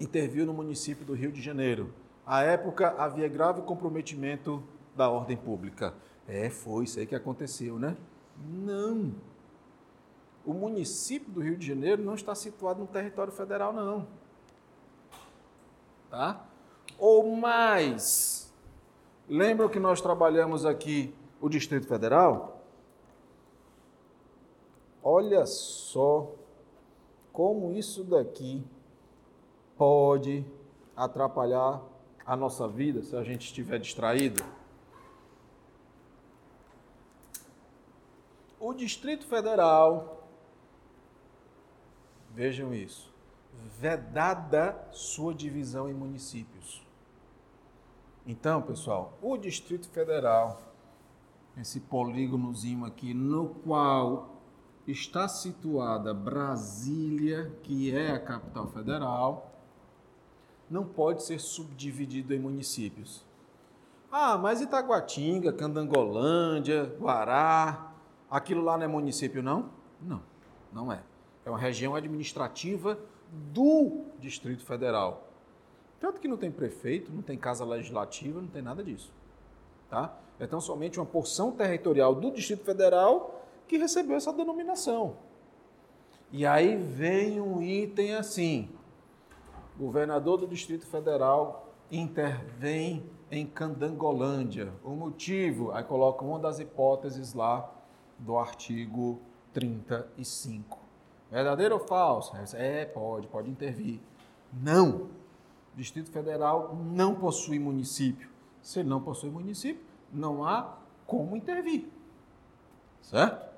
[0.00, 1.92] interviu no município do Rio de Janeiro.
[2.24, 4.62] À época, havia grave comprometimento
[4.94, 5.94] da ordem pública.
[6.26, 7.96] É, foi isso aí que aconteceu, né?
[8.36, 9.12] Não
[10.44, 14.06] o município do Rio de Janeiro não está situado no território federal, não.
[16.10, 16.46] Tá?
[16.98, 18.52] Ou mais,
[19.28, 22.62] lembram que nós trabalhamos aqui o Distrito Federal?
[25.02, 26.30] Olha só
[27.32, 28.64] como isso daqui
[29.76, 30.44] pode
[30.96, 31.82] atrapalhar
[32.24, 34.42] a nossa vida se a gente estiver distraído.
[38.66, 40.26] O Distrito Federal
[42.34, 43.12] Vejam isso.
[43.78, 46.82] Vedada sua divisão em municípios.
[48.26, 50.62] Então, pessoal, o Distrito Federal,
[51.58, 54.40] esse polígonozinho aqui, no qual
[54.88, 59.52] está situada Brasília, que é a capital federal,
[60.70, 63.22] não pode ser subdividido em municípios.
[64.10, 67.93] Ah, mas Itaguatinga, Candangolândia, Guará,
[68.34, 69.70] aquilo lá não é município, não?
[70.02, 70.20] Não,
[70.72, 71.00] não é.
[71.44, 72.98] É uma região administrativa
[73.30, 75.28] do Distrito Federal.
[76.00, 79.12] Tanto que não tem prefeito, não tem casa legislativa, não tem nada disso.
[79.88, 80.16] Tá?
[80.40, 85.16] É tão somente uma porção territorial do Distrito Federal que recebeu essa denominação.
[86.32, 88.68] E aí vem um item assim:
[89.78, 94.72] governador do Distrito Federal intervém em Candangolândia.
[94.82, 97.73] O motivo, aí coloca uma das hipóteses lá
[98.18, 99.20] do artigo
[99.52, 100.78] 35.
[101.30, 102.32] Verdadeiro ou falso?
[102.54, 104.00] É, pode, pode intervir.
[104.52, 105.08] Não.
[105.72, 108.28] O Distrito Federal não possui município.
[108.62, 111.88] Se ele não possui município, não há como intervir.
[113.02, 113.52] Certo?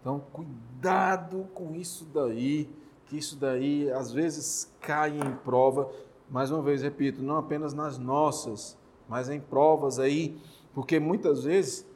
[0.00, 2.68] Então, cuidado com isso daí,
[3.06, 5.90] que isso daí às vezes cai em prova.
[6.30, 8.78] Mais uma vez, repito, não apenas nas nossas,
[9.08, 10.40] mas em provas aí,
[10.72, 11.86] porque muitas vezes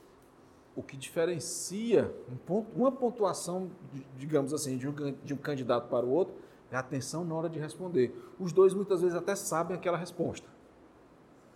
[0.77, 2.13] o que diferencia
[2.75, 3.71] uma pontuação,
[4.17, 4.95] digamos assim, de um,
[5.25, 6.35] de um candidato para o outro
[6.71, 8.13] é a atenção na hora de responder.
[8.39, 10.49] Os dois muitas vezes até sabem aquela resposta.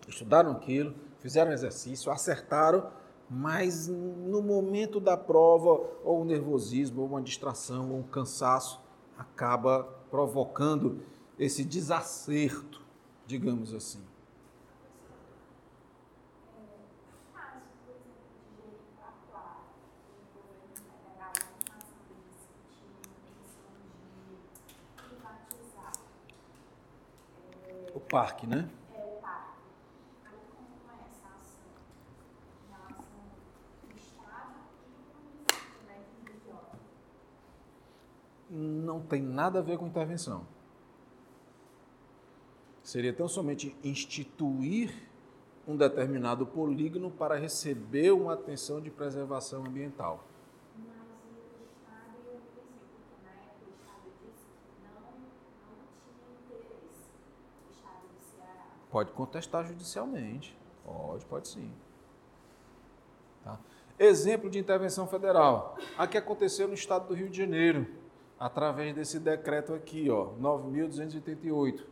[0.07, 2.91] Estudaram aquilo, fizeram exercício, acertaram,
[3.29, 5.71] mas no momento da prova,
[6.05, 8.81] ou o nervosismo, ou uma distração, ou um cansaço,
[9.19, 11.01] acaba provocando
[11.39, 12.81] esse desacerto,
[13.27, 14.01] digamos assim.
[28.09, 28.69] Parque, né?
[28.95, 29.61] É o parque.
[30.25, 31.71] Aí como é essa ação
[32.69, 33.21] relação
[33.85, 34.55] ao Estado
[35.47, 36.57] e ao município?
[38.51, 40.47] Não tem nada a ver com intervenção.
[42.83, 45.07] Seria tão somente instituir
[45.67, 50.28] um determinado polígono para receber uma atenção de preservação ambiental.
[58.91, 60.57] Pode contestar judicialmente.
[60.85, 61.71] Pode, pode sim.
[63.45, 63.59] Tá?
[63.99, 65.77] Exemplo de intervenção federal.
[65.97, 67.87] A que aconteceu no estado do Rio de Janeiro,
[68.39, 71.85] através desse decreto aqui, ó, 9.288.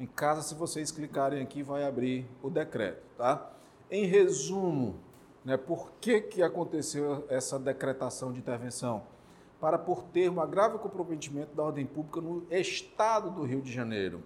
[0.00, 3.52] Em casa, se vocês clicarem aqui, vai abrir o decreto, tá?
[3.90, 4.98] Em resumo,
[5.44, 9.02] né, por que, que aconteceu essa decretação de intervenção?
[9.62, 14.20] para por termo a grave comprometimento da ordem pública no estado do Rio de Janeiro.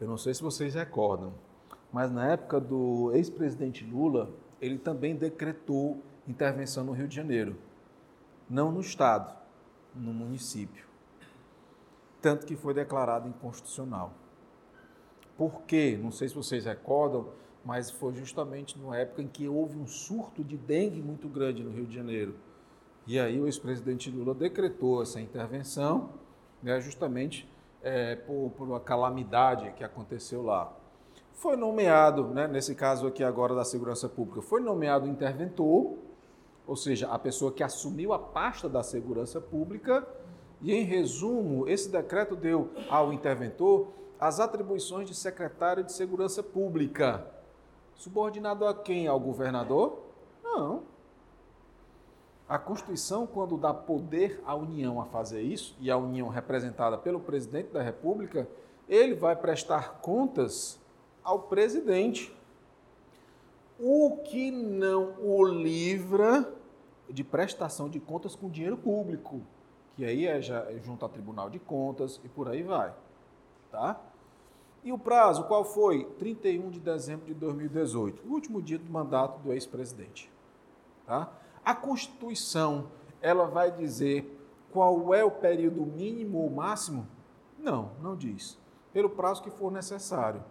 [0.00, 1.34] Eu não sei se vocês recordam,
[1.92, 7.54] mas na época do ex-presidente Lula, ele também decretou intervenção no Rio de Janeiro,
[8.48, 9.36] não no estado,
[9.94, 10.86] no município.
[12.22, 14.14] Tanto que foi declarado inconstitucional.
[15.36, 15.98] Por quê?
[16.02, 17.28] Não sei se vocês recordam,
[17.62, 21.70] mas foi justamente numa época em que houve um surto de dengue muito grande no
[21.70, 22.36] Rio de Janeiro.
[23.06, 26.10] E aí o ex-presidente Lula decretou essa intervenção,
[26.62, 27.46] né, justamente
[27.82, 30.72] é, por, por, uma calamidade que aconteceu lá.
[31.32, 35.96] Foi nomeado, né, nesse caso aqui agora da segurança pública, foi nomeado interventor,
[36.66, 40.06] ou seja, a pessoa que assumiu a pasta da segurança pública,
[40.60, 47.26] e em resumo, esse decreto deu ao interventor as atribuições de secretário de segurança pública.
[47.94, 49.06] Subordinado a quem?
[49.08, 49.98] Ao governador?
[50.44, 50.82] Não.
[52.50, 57.20] A Constituição, quando dá poder à União a fazer isso, e a União representada pelo
[57.20, 58.48] presidente da República,
[58.88, 60.76] ele vai prestar contas
[61.22, 62.36] ao presidente.
[63.78, 66.52] O que não o livra
[67.08, 69.42] de prestação de contas com dinheiro público,
[69.94, 72.92] que aí é já junto ao Tribunal de Contas e por aí vai,
[73.70, 74.00] tá?
[74.82, 76.04] E o prazo, qual foi?
[76.18, 80.28] 31 de dezembro de 2018, o último dia do mandato do ex-presidente.
[81.06, 81.32] Tá?
[81.64, 82.88] A Constituição,
[83.20, 84.38] ela vai dizer
[84.72, 87.06] qual é o período mínimo ou máximo?
[87.58, 88.58] Não, não diz.
[88.92, 90.42] Pelo prazo que for necessário.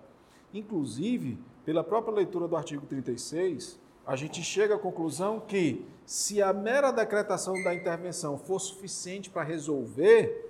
[0.54, 6.52] Inclusive, pela própria leitura do artigo 36, a gente chega à conclusão que se a
[6.52, 10.50] mera decretação da intervenção for suficiente para resolver,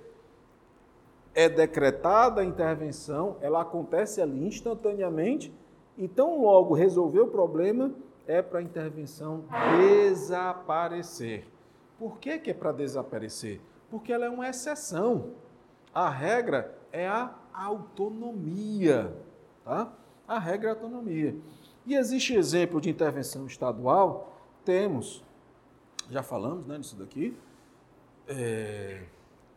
[1.34, 5.52] é decretada a intervenção, ela acontece ali instantaneamente,
[5.96, 7.92] então logo resolver o problema
[8.30, 9.44] é para a intervenção
[9.78, 11.46] desaparecer.
[11.98, 13.60] Por que, que é para desaparecer?
[13.90, 15.32] Porque ela é uma exceção.
[15.92, 19.14] A regra é a autonomia.
[19.64, 19.92] Tá?
[20.26, 21.36] A regra é a autonomia.
[21.84, 24.32] E existe exemplo de intervenção estadual?
[24.64, 25.24] Temos.
[26.08, 27.36] Já falamos né, disso daqui.
[28.28, 29.02] É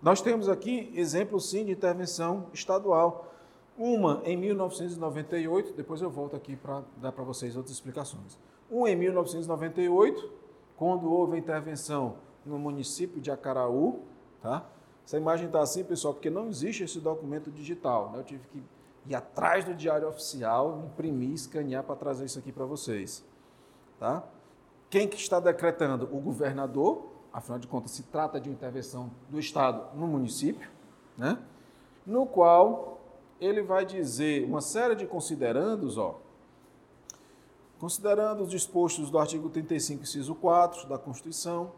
[0.03, 3.33] nós temos aqui exemplos, sim, de intervenção estadual.
[3.77, 8.37] Uma em 1998, depois eu volto aqui para dar para vocês outras explicações.
[8.69, 10.31] Uma em 1998,
[10.77, 14.01] quando houve a intervenção no município de Acaraú,
[14.41, 14.65] tá?
[15.05, 18.11] Essa imagem está assim, pessoal, porque não existe esse documento digital.
[18.11, 18.19] Né?
[18.19, 18.63] Eu tive que
[19.05, 23.23] ir atrás do diário oficial, imprimir, escanear para trazer isso aqui para vocês.
[23.99, 24.23] Tá?
[24.89, 26.05] Quem que está decretando?
[26.05, 30.69] O governador afinal de contas, se trata de uma intervenção do Estado no município,
[31.17, 31.39] né?
[32.05, 33.01] no qual
[33.41, 36.19] ele vai dizer uma série de considerandos, ó,
[37.83, 41.73] considerando os dispostos do artigo 35, inciso 4 da Constituição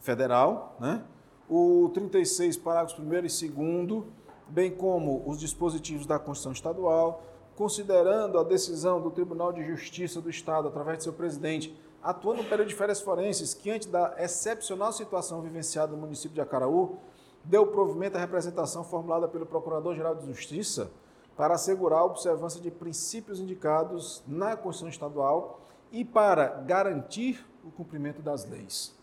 [0.00, 1.04] Federal, né?
[1.46, 4.04] o 36, parágrafos 1 e 2,
[4.48, 7.22] bem como os dispositivos da Constituição Estadual,
[7.54, 12.48] considerando a decisão do Tribunal de Justiça do Estado, através de seu presidente, atuando no
[12.48, 16.96] período de férias forenses, que antes da excepcional situação vivenciada no município de Acaraú,
[17.44, 20.90] deu provimento à representação formulada pelo Procurador-Geral de Justiça
[21.36, 25.60] para assegurar a observância de princípios indicados na Constituição Estadual
[25.92, 28.96] e para garantir o cumprimento das leis.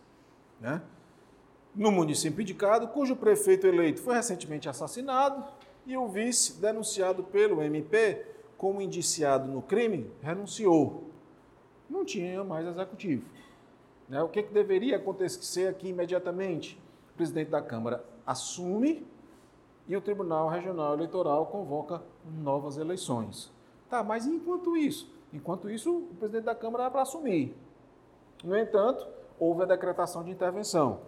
[0.60, 0.82] Né?
[1.76, 5.44] No município indicado, cujo prefeito eleito foi recentemente assassinado
[5.86, 8.26] e o vice, denunciado pelo MP
[8.58, 11.14] como indiciado no crime, renunciou
[11.90, 13.30] não tinha mais executivo.
[14.10, 14.22] Né?
[14.22, 16.80] O que, que deveria acontecer aqui imediatamente?
[17.14, 19.06] O presidente da Câmara assume
[19.88, 23.52] e o Tribunal Regional Eleitoral convoca novas eleições.
[23.90, 25.12] Tá, mas enquanto isso?
[25.32, 27.56] Enquanto isso, o presidente da Câmara era para assumir.
[28.44, 29.06] No entanto,
[29.40, 31.02] houve a decretação de intervenção.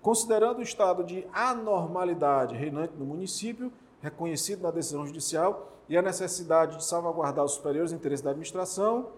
[0.00, 6.76] Considerando o estado de anormalidade reinante no município, reconhecido na decisão judicial, e a necessidade
[6.76, 9.08] de salvaguardar os superiores interesses da administração,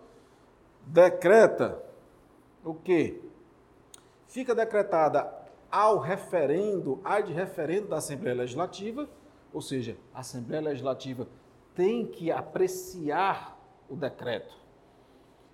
[0.86, 1.82] decreta
[2.64, 3.20] o quê?
[4.28, 5.39] Fica decretada
[5.70, 9.08] ao referendo, ad referendo da Assembleia Legislativa,
[9.52, 11.28] ou seja, a Assembleia Legislativa
[11.74, 13.58] tem que apreciar
[13.88, 14.54] o decreto.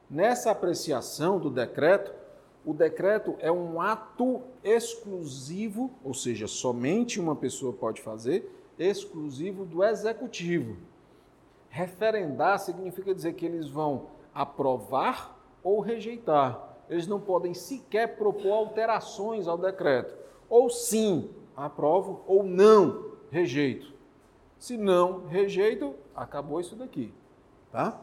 [0.09, 2.13] Nessa apreciação do decreto,
[2.65, 9.85] o decreto é um ato exclusivo, ou seja, somente uma pessoa pode fazer, exclusivo do
[9.85, 10.77] executivo.
[11.69, 16.66] Referendar significa dizer que eles vão aprovar ou rejeitar.
[16.89, 20.17] Eles não podem sequer propor alterações ao decreto.
[20.49, 23.93] Ou sim, aprovo, ou não, rejeito.
[24.59, 27.13] Se não rejeito, acabou isso daqui.
[27.73, 28.01] Tá?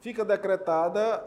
[0.00, 1.24] Fica decretada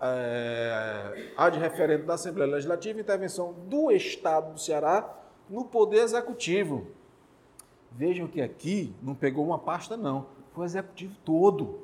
[0.00, 5.16] é, há de referendo da Assembleia Legislativa, intervenção do Estado do Ceará
[5.48, 6.86] no Poder Executivo.
[7.90, 11.80] Vejam que aqui não pegou uma pasta, não, foi o Executivo todo.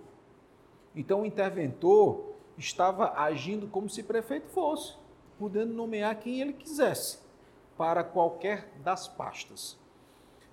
[0.94, 4.94] Então o interventor estava agindo como se prefeito fosse,
[5.38, 7.18] podendo nomear quem ele quisesse
[7.76, 9.78] para qualquer das pastas.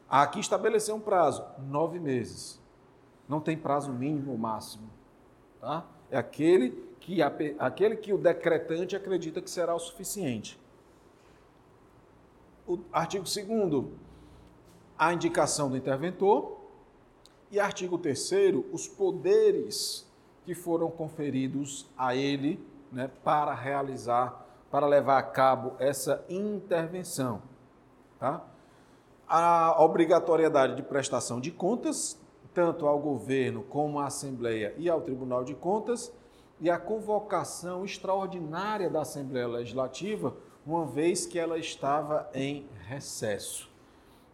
[0.09, 2.59] Aqui estabeleceu um prazo, nove meses.
[3.29, 4.89] Não tem prazo mínimo ou máximo.
[5.59, 5.85] Tá?
[6.09, 10.59] É aquele que, aquele que o decretante acredita que será o suficiente.
[12.67, 14.01] O artigo 2
[14.97, 16.59] a indicação do interventor.
[17.49, 18.31] E artigo 3
[18.71, 20.10] os poderes
[20.51, 27.41] que foram conferidos a ele né, para realizar, para levar a cabo essa intervenção.
[28.19, 28.43] Tá?
[29.25, 32.19] A obrigatoriedade de prestação de contas,
[32.53, 36.11] tanto ao governo como à Assembleia e ao Tribunal de Contas,
[36.59, 40.35] e a convocação extraordinária da Assembleia Legislativa,
[40.65, 43.69] uma vez que ela estava em recesso.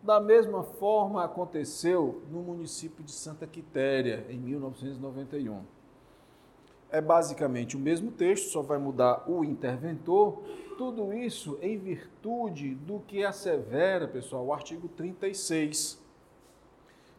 [0.01, 5.76] Da mesma forma aconteceu no município de Santa Quitéria, em 1991.
[6.89, 10.41] É basicamente o mesmo texto, só vai mudar o interventor.
[10.77, 15.99] Tudo isso em virtude do que assevera, pessoal, o artigo 36.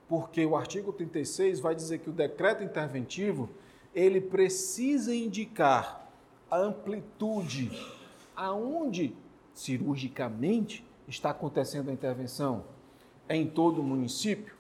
[0.09, 3.51] Porque o artigo 36 vai dizer que o decreto interventivo
[3.95, 6.09] ele precisa indicar
[6.51, 7.71] a amplitude
[8.35, 9.15] aonde
[9.53, 12.65] cirurgicamente está acontecendo a intervenção.
[13.29, 14.55] É em todo o município?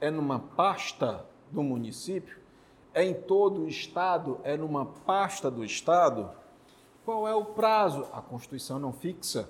[0.00, 2.39] É numa pasta do município?
[2.92, 4.40] É em todo o estado?
[4.42, 6.30] É numa pasta do estado?
[7.04, 8.06] Qual é o prazo?
[8.12, 9.48] A Constituição não fixa,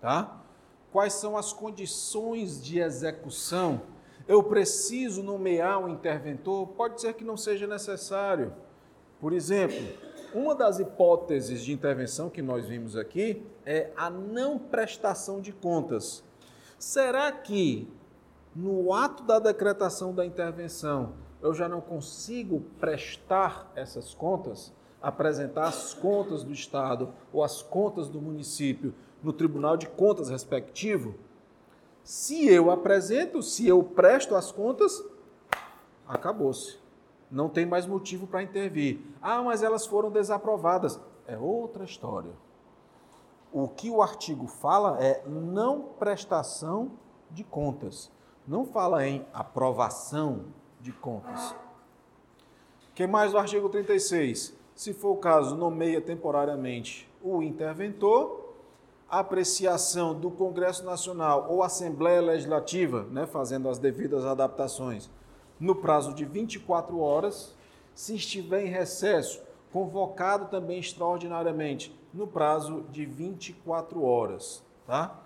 [0.00, 0.40] tá?
[0.90, 3.80] Quais são as condições de execução?
[4.26, 8.52] eu preciso nomear um interventor, pode ser que não seja necessário.
[9.20, 9.78] Por exemplo,
[10.34, 16.22] uma das hipóteses de intervenção que nós vimos aqui é a não prestação de contas.
[16.78, 17.88] Será que
[18.54, 24.72] no ato da decretação da intervenção eu já não consigo prestar essas contas,
[25.02, 31.16] apresentar as contas do Estado ou as contas do município no Tribunal de Contas respectivo?
[32.04, 35.04] Se eu apresento, se eu presto as contas,
[36.06, 36.78] acabou-se.
[37.30, 39.00] Não tem mais motivo para intervir.
[39.20, 41.00] Ah, mas elas foram desaprovadas.
[41.26, 42.32] É outra história.
[43.52, 46.92] O que o artigo fala é não prestação
[47.30, 48.10] de contas.
[48.46, 50.46] Não fala em aprovação
[50.82, 51.52] de contas.
[52.90, 54.54] O que mais o artigo 36?
[54.74, 58.42] Se for o caso, nomeia temporariamente o interventor
[59.12, 65.10] apreciação do Congresso Nacional ou Assembleia Legislativa, né, fazendo as devidas adaptações,
[65.60, 67.54] no prazo de 24 horas,
[67.94, 75.20] se estiver em recesso, convocado também extraordinariamente, no prazo de 24 horas, tá?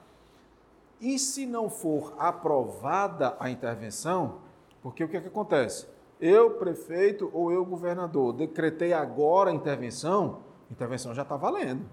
[1.01, 4.41] E se não for aprovada a intervenção,
[4.89, 5.89] porque o que, é que acontece?
[6.21, 11.85] Eu, prefeito ou eu, governador, decretei agora a intervenção, a intervenção já está valendo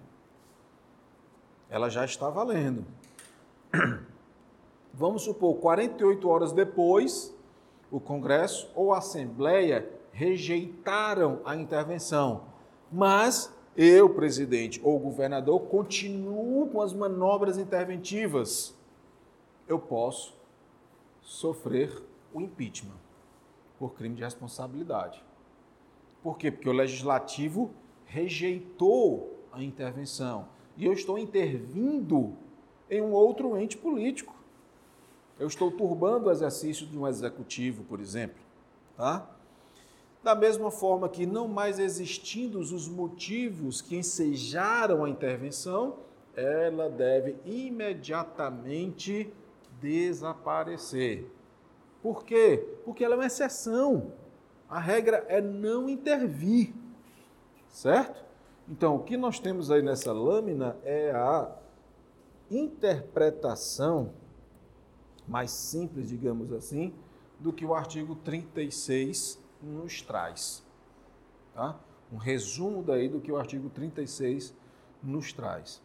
[1.73, 2.85] ela já está valendo.
[4.93, 7.35] Vamos supor, 48 horas depois,
[7.89, 12.43] o Congresso ou a Assembleia rejeitaram a intervenção,
[12.91, 18.75] mas eu, presidente ou governador, continuo com as manobras interventivas.
[19.67, 20.37] Eu posso
[21.23, 22.03] sofrer
[22.34, 22.97] o impeachment
[23.77, 25.23] por crime de responsabilidade.
[26.21, 26.49] Por quê?
[26.49, 27.71] Porque o legislativo
[28.05, 32.34] rejeitou a intervenção e eu estou intervindo
[32.89, 34.34] em um outro ente político.
[35.39, 38.41] Eu estou turbando o exercício de um executivo, por exemplo.
[38.95, 39.27] Tá?
[40.23, 45.97] Da mesma forma que, não mais existindo os motivos que ensejaram a intervenção,
[46.36, 49.31] ela deve imediatamente
[49.81, 51.29] desaparecer.
[52.04, 52.78] Por quê?
[52.84, 54.12] Porque ela é uma exceção.
[54.70, 56.74] A regra é não intervir,
[57.70, 58.26] certo?
[58.68, 61.49] Então, o que nós temos aí nessa lâmina é a
[62.51, 64.12] interpretação
[65.28, 66.93] mais simples, digamos assim,
[67.39, 70.62] do que o artigo 36 nos traz.
[71.54, 71.80] Tá?
[72.12, 74.54] Um resumo daí do que o artigo 36
[75.01, 75.82] nos traz.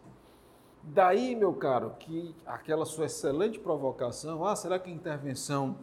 [0.82, 5.76] Daí, meu caro, que aquela sua excelente provocação, ah, será que a intervenção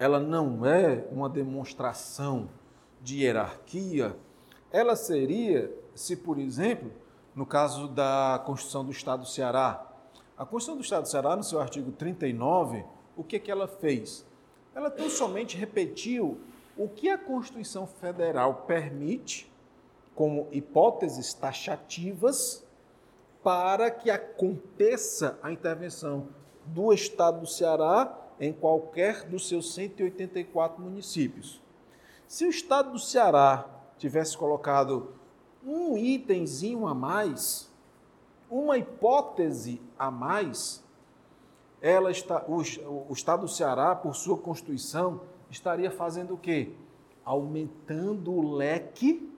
[0.00, 2.50] ela não é uma demonstração
[3.00, 4.16] de hierarquia?
[4.72, 6.90] ela seria se, por exemplo,
[7.34, 9.86] no caso da Constituição do Estado do Ceará,
[10.36, 12.84] a Constituição do Estado do Ceará, no seu artigo 39,
[13.16, 14.24] o que, que ela fez?
[14.74, 16.40] Ela tão somente repetiu
[16.76, 19.50] o que a Constituição Federal permite
[20.14, 22.64] como hipóteses taxativas
[23.42, 26.28] para que aconteça a intervenção
[26.66, 31.60] do Estado do Ceará em qualquer dos seus 184 municípios.
[32.26, 33.68] Se o Estado do Ceará
[33.98, 35.12] tivesse colocado
[35.64, 37.70] um itemzinho a mais,
[38.50, 40.82] uma hipótese a mais,
[41.82, 42.62] ela está, o,
[43.08, 45.20] o Estado do Ceará, por sua Constituição,
[45.50, 46.72] estaria fazendo o quê?
[47.24, 49.30] Aumentando o leque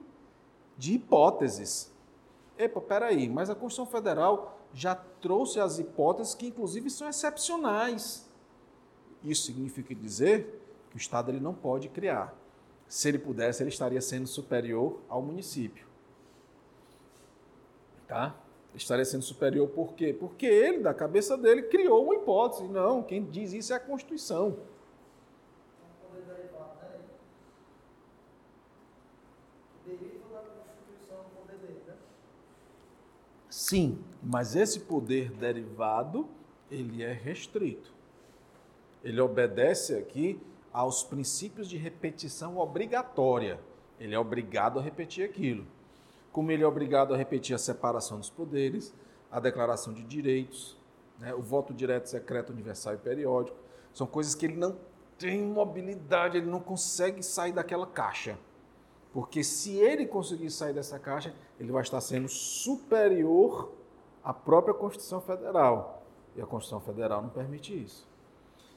[0.77, 1.91] de hipóteses.
[2.57, 8.29] Epa, peraí, mas a Constituição Federal já trouxe as hipóteses que, inclusive, são excepcionais.
[9.23, 12.35] Isso significa dizer que o Estado ele não pode criar.
[12.87, 15.87] Se ele pudesse, ele estaria sendo superior ao município.
[18.07, 18.35] Tá?
[18.75, 20.13] Estaria sendo superior por quê?
[20.13, 22.67] Porque ele, da cabeça dele, criou uma hipótese.
[22.67, 24.57] Não, quem diz isso é a Constituição.
[33.49, 36.27] Sim, mas esse poder derivado,
[36.69, 37.93] ele é restrito.
[39.03, 40.41] Ele obedece aqui
[40.71, 43.59] aos princípios de repetição obrigatória.
[43.99, 45.67] Ele é obrigado a repetir aquilo.
[46.31, 48.93] Como ele é obrigado a repetir a separação dos poderes,
[49.29, 50.77] a declaração de direitos,
[51.19, 53.57] né, o voto direto, secreto, universal e periódico,
[53.93, 54.77] são coisas que ele não
[55.17, 58.37] tem mobilidade, ele não consegue sair daquela caixa.
[59.13, 63.71] Porque se ele conseguir sair dessa caixa, ele vai estar sendo superior
[64.23, 66.03] à própria Constituição Federal.
[66.35, 68.07] E a Constituição Federal não permite isso.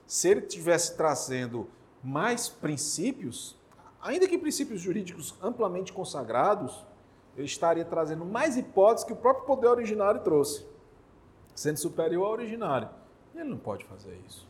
[0.07, 1.69] Se ele estivesse trazendo
[2.03, 3.57] mais princípios,
[4.01, 6.85] ainda que princípios jurídicos amplamente consagrados,
[7.37, 10.65] ele estaria trazendo mais hipóteses que o próprio poder originário trouxe,
[11.55, 12.89] sendo superior ao originário.
[13.35, 14.49] Ele não pode fazer isso.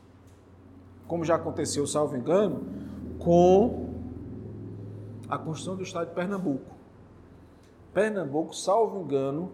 [1.09, 2.65] Como já aconteceu, salvo engano,
[3.19, 3.95] com
[5.29, 6.75] a Constituição do Estado de Pernambuco.
[7.93, 9.53] Pernambuco, salvo engano,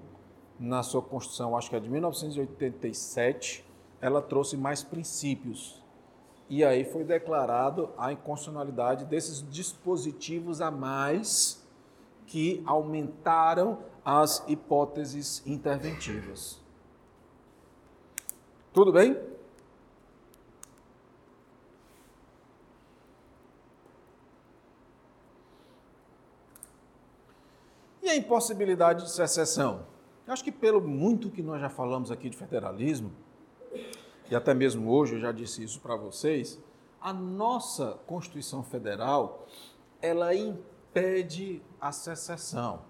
[0.59, 3.65] na sua Constituição, acho que é de 1987,
[4.01, 5.82] ela trouxe mais princípios.
[6.55, 11.67] E aí foi declarado a inconstitucionalidade desses dispositivos a mais
[12.27, 16.61] que aumentaram as hipóteses interventivas.
[18.71, 19.19] Tudo bem?
[28.03, 29.87] E a impossibilidade de secessão?
[30.29, 33.11] Acho que pelo muito que nós já falamos aqui de federalismo,
[34.33, 36.59] e até mesmo hoje eu já disse isso para vocês,
[37.01, 39.47] a nossa Constituição Federal,
[40.01, 42.80] ela impede a secessão.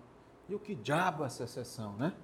[0.49, 2.15] E o que diabo é secessão, né?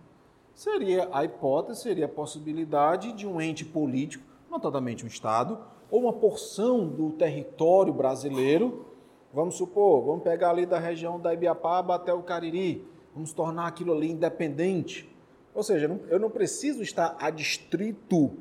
[0.55, 5.59] Seria a hipótese, seria a possibilidade de um ente político, notadamente um Estado,
[5.91, 8.87] ou uma porção do território brasileiro
[9.33, 13.93] Vamos supor, vamos pegar ali da região da Ibiapaba até o Cariri, vamos tornar aquilo
[13.93, 15.15] ali independente.
[15.55, 18.39] Ou seja, eu não preciso estar adstrito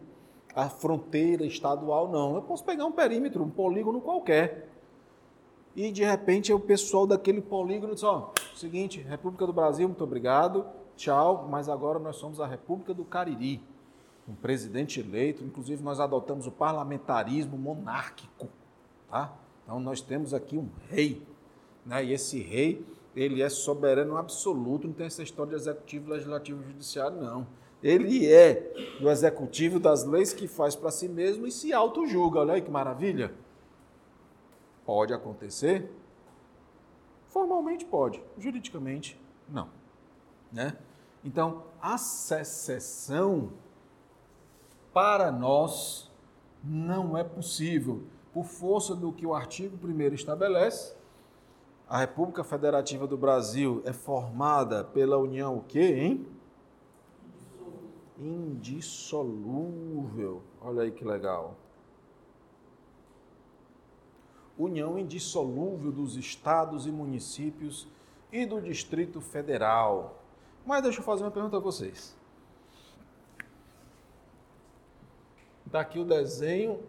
[0.57, 2.35] à fronteira estadual, não.
[2.35, 4.67] Eu posso pegar um perímetro, um polígono qualquer.
[5.75, 10.65] E de repente o pessoal daquele polígono diz: ó, seguinte, República do Brasil, muito obrigado,
[10.95, 13.61] tchau, mas agora nós somos a República do Cariri.
[14.27, 18.49] Um presidente eleito, inclusive nós adotamos o parlamentarismo monárquico,
[19.07, 19.33] tá?
[19.63, 21.21] Então nós temos aqui um rei,
[21.85, 22.03] né?
[22.03, 22.83] e esse rei
[23.15, 27.47] ele é soberano absoluto, não tem essa história de executivo, legislativo e judiciário, não.
[27.81, 32.39] Ele é do executivo das leis que faz para si mesmo e se auto-julga.
[32.39, 33.33] Olha aí que maravilha.
[34.85, 35.91] Pode acontecer?
[37.27, 39.69] Formalmente pode, juridicamente não.
[40.51, 40.75] Né?
[41.23, 43.51] Então, a secessão
[44.93, 46.11] para nós
[46.63, 48.03] não é possível
[48.33, 50.95] por força do que o artigo 1 estabelece,
[51.89, 56.27] a República Federativa do Brasil é formada pela união o quê, hein?
[58.19, 60.41] Indissolúvel.
[60.61, 61.55] Olha aí que legal.
[64.57, 67.87] União indissolúvel dos estados e municípios
[68.31, 70.21] e do Distrito Federal.
[70.65, 72.15] Mas deixa eu fazer uma pergunta a vocês.
[75.65, 76.81] Está aqui o desenho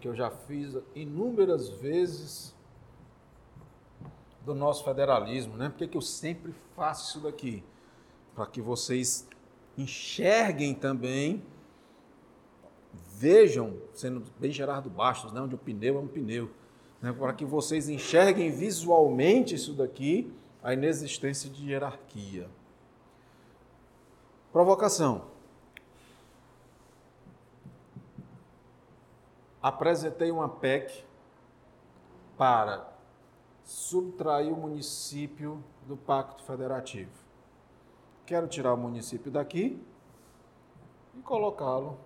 [0.00, 2.54] que eu já fiz inúmeras vezes
[4.44, 5.68] do nosso federalismo, né?
[5.68, 7.62] Por que, que eu sempre faço isso daqui?
[8.34, 9.28] Para que vocês
[9.76, 11.42] enxerguem também,
[13.14, 15.40] vejam, sendo bem Gerardo Bastos, né?
[15.40, 16.50] onde o pneu é um pneu,
[17.00, 17.12] né?
[17.12, 22.48] para que vocês enxerguem visualmente isso daqui, a inexistência de hierarquia.
[24.52, 25.32] Provocação.
[29.62, 31.04] apresentei uma PEC
[32.36, 32.92] para
[33.62, 37.21] subtrair o município do Pacto Federativo.
[38.32, 39.78] Quero tirar o município daqui
[41.14, 41.98] e colocá-lo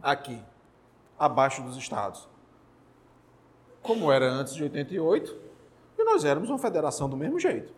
[0.00, 0.40] aqui,
[1.18, 2.28] abaixo dos estados.
[3.82, 5.36] Como era antes de 88,
[5.98, 7.74] e nós éramos uma federação do mesmo jeito.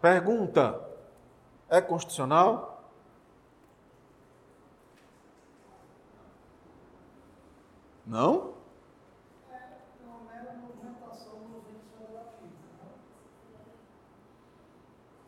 [0.00, 0.88] Pergunta:
[1.68, 2.92] é constitucional?
[8.06, 8.53] Não?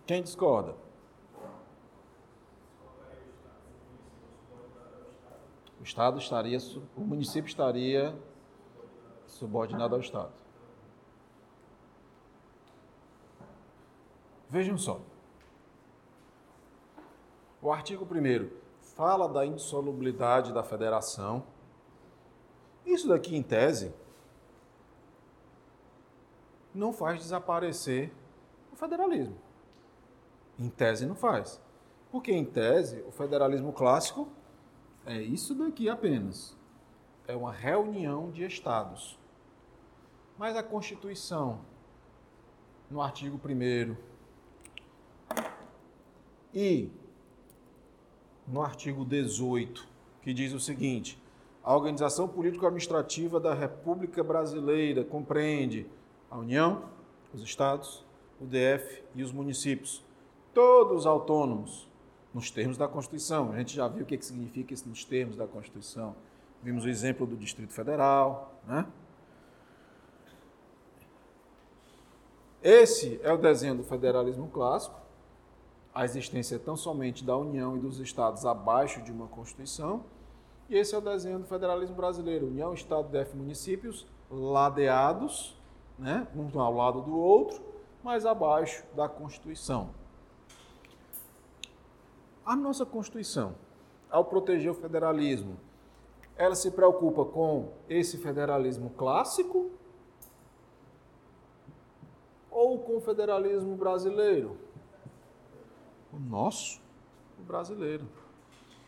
[0.06, 0.76] Quem discorda?
[5.80, 6.58] O Estado estaria,
[6.96, 8.16] o município estaria
[9.26, 10.32] subordinado ao Estado.
[14.48, 15.00] Vejam só.
[17.60, 18.48] O artigo 1
[18.80, 21.44] fala da insolubilidade da federação.
[22.84, 23.92] Isso daqui, em tese,
[26.72, 28.12] não faz desaparecer
[28.72, 29.45] o federalismo.
[30.58, 31.60] Em tese, não faz.
[32.10, 34.28] Porque, em tese, o federalismo clássico
[35.04, 36.56] é isso daqui apenas.
[37.28, 39.18] É uma reunião de estados.
[40.38, 41.60] Mas a Constituição,
[42.90, 43.96] no artigo 1
[46.54, 46.90] e
[48.46, 49.86] no artigo 18,
[50.22, 51.20] que diz o seguinte:
[51.62, 55.86] a organização político-administrativa da República Brasileira compreende
[56.30, 56.84] a União,
[57.34, 58.04] os estados,
[58.40, 60.05] o DF e os municípios,
[60.56, 61.86] todos autônomos,
[62.32, 63.52] nos termos da Constituição.
[63.52, 66.16] A gente já viu o que significa isso nos termos da Constituição.
[66.62, 68.86] Vimos o exemplo do Distrito Federal, né?
[72.62, 74.98] Esse é o desenho do federalismo clássico.
[75.94, 80.04] A existência é tão somente da União e dos Estados abaixo de uma Constituição.
[80.70, 85.54] E esse é o desenho do federalismo brasileiro: União, Estado, DF, municípios, ladeados,
[85.98, 86.26] né?
[86.34, 87.62] um ao lado do outro,
[88.02, 90.05] mas abaixo da Constituição.
[92.46, 93.56] A nossa Constituição,
[94.08, 95.58] ao proteger o federalismo,
[96.36, 99.72] ela se preocupa com esse federalismo clássico
[102.48, 104.56] ou com o federalismo brasileiro?
[106.12, 106.80] O nosso,
[107.36, 108.06] o brasileiro.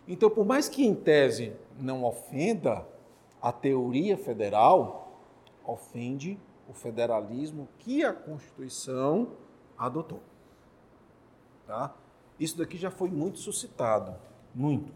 [0.07, 2.87] Então, por mais que em tese não ofenda
[3.43, 5.21] a teoria federal,
[5.65, 6.39] ofende
[6.69, 9.33] o federalismo que a Constituição
[9.77, 10.21] adotou.
[11.67, 11.95] Tá?
[12.39, 14.15] Isso daqui já foi muito suscitado,
[14.55, 14.93] muito.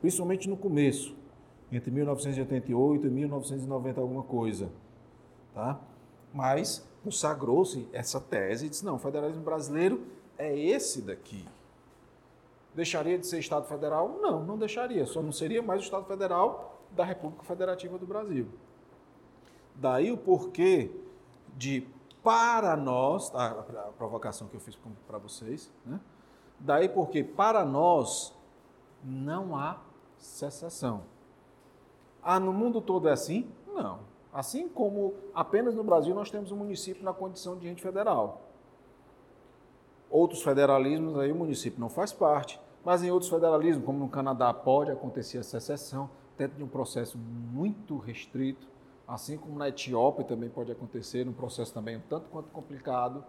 [0.00, 1.14] Principalmente no começo,
[1.70, 4.70] entre 1988 e 1990 alguma coisa.
[5.54, 5.78] Tá?
[6.32, 10.02] Mas consagrou-se essa tese e disse: não, o federalismo brasileiro
[10.38, 11.46] é esse daqui.
[12.74, 14.18] Deixaria de ser Estado Federal?
[14.20, 15.04] Não, não deixaria.
[15.04, 18.46] Só não seria mais o Estado Federal da República Federativa do Brasil.
[19.74, 20.90] Daí o porquê
[21.56, 21.86] de,
[22.22, 23.50] para nós, a,
[23.96, 26.00] provocação que eu fiz para vocês, né?
[26.60, 28.34] Daí porque, para nós,
[29.02, 29.78] não há
[30.16, 31.02] secessão.
[32.22, 33.50] Ah, no mundo todo é assim?
[33.66, 34.00] Não.
[34.32, 38.42] Assim como apenas no Brasil nós temos um município na condição de ente federal.
[40.08, 44.52] Outros federalismos aí o município não faz parte, mas em outros federalismos, como no Canadá,
[44.52, 48.66] pode acontecer a secessão dentro de um processo muito restrito,
[49.06, 53.24] assim como na Etiópia também pode acontecer, um processo também um tanto quanto complicado.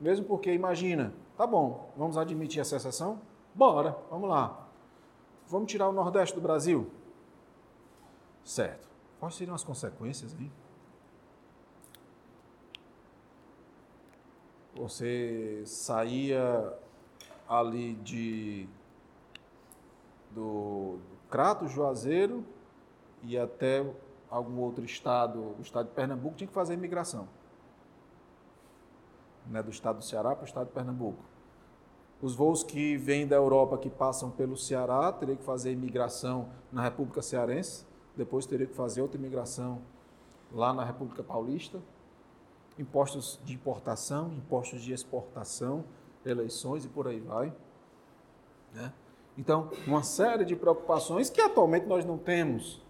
[0.00, 3.20] Mesmo porque, imagina, tá bom, vamos admitir a secessão?
[3.54, 4.68] Bora, vamos lá.
[5.46, 6.90] Vamos tirar o Nordeste do Brasil?
[8.44, 8.88] Certo.
[9.18, 10.50] Quais seriam as consequências, hein?
[14.74, 16.72] Você saía
[17.46, 18.66] ali de
[20.30, 22.44] do, do Crato, Juazeiro
[23.22, 23.84] e até
[24.30, 27.28] algum outro estado, o estado de Pernambuco, tinha que fazer imigração.
[29.46, 31.24] Né, do estado do Ceará para o estado de Pernambuco.
[32.22, 36.82] Os voos que vêm da Europa, que passam pelo Ceará, teriam que fazer imigração na
[36.82, 37.84] República Cearense
[38.16, 39.80] depois teria que fazer outra imigração
[40.52, 41.80] lá na República Paulista,
[42.78, 45.84] impostos de importação, impostos de exportação,
[46.24, 47.52] eleições e por aí vai.
[48.74, 48.92] Né?
[49.38, 52.82] Então, uma série de preocupações que atualmente nós não temos,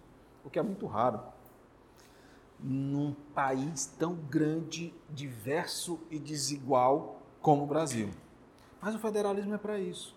[0.44, 1.20] o que é muito raro.
[2.62, 8.10] Num país tão grande, diverso e desigual como o Brasil.
[8.80, 10.16] Mas o federalismo é para isso.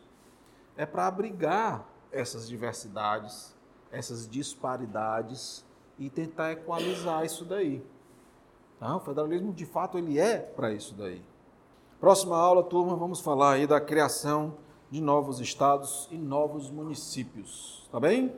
[0.76, 3.56] É para abrigar essas diversidades,
[3.91, 5.65] essas disparidades
[5.98, 7.84] e tentar equalizar isso daí.
[8.80, 8.95] Tá?
[8.95, 11.24] O federalismo, de fato, ele é para isso daí.
[11.99, 14.57] Próxima aula, turma, vamos falar aí da criação
[14.91, 17.88] de novos estados e novos municípios.
[17.91, 18.36] Tá bem?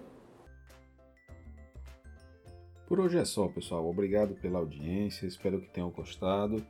[2.87, 3.89] Por hoje é só, pessoal.
[3.89, 6.63] Obrigado pela audiência, espero que tenham gostado.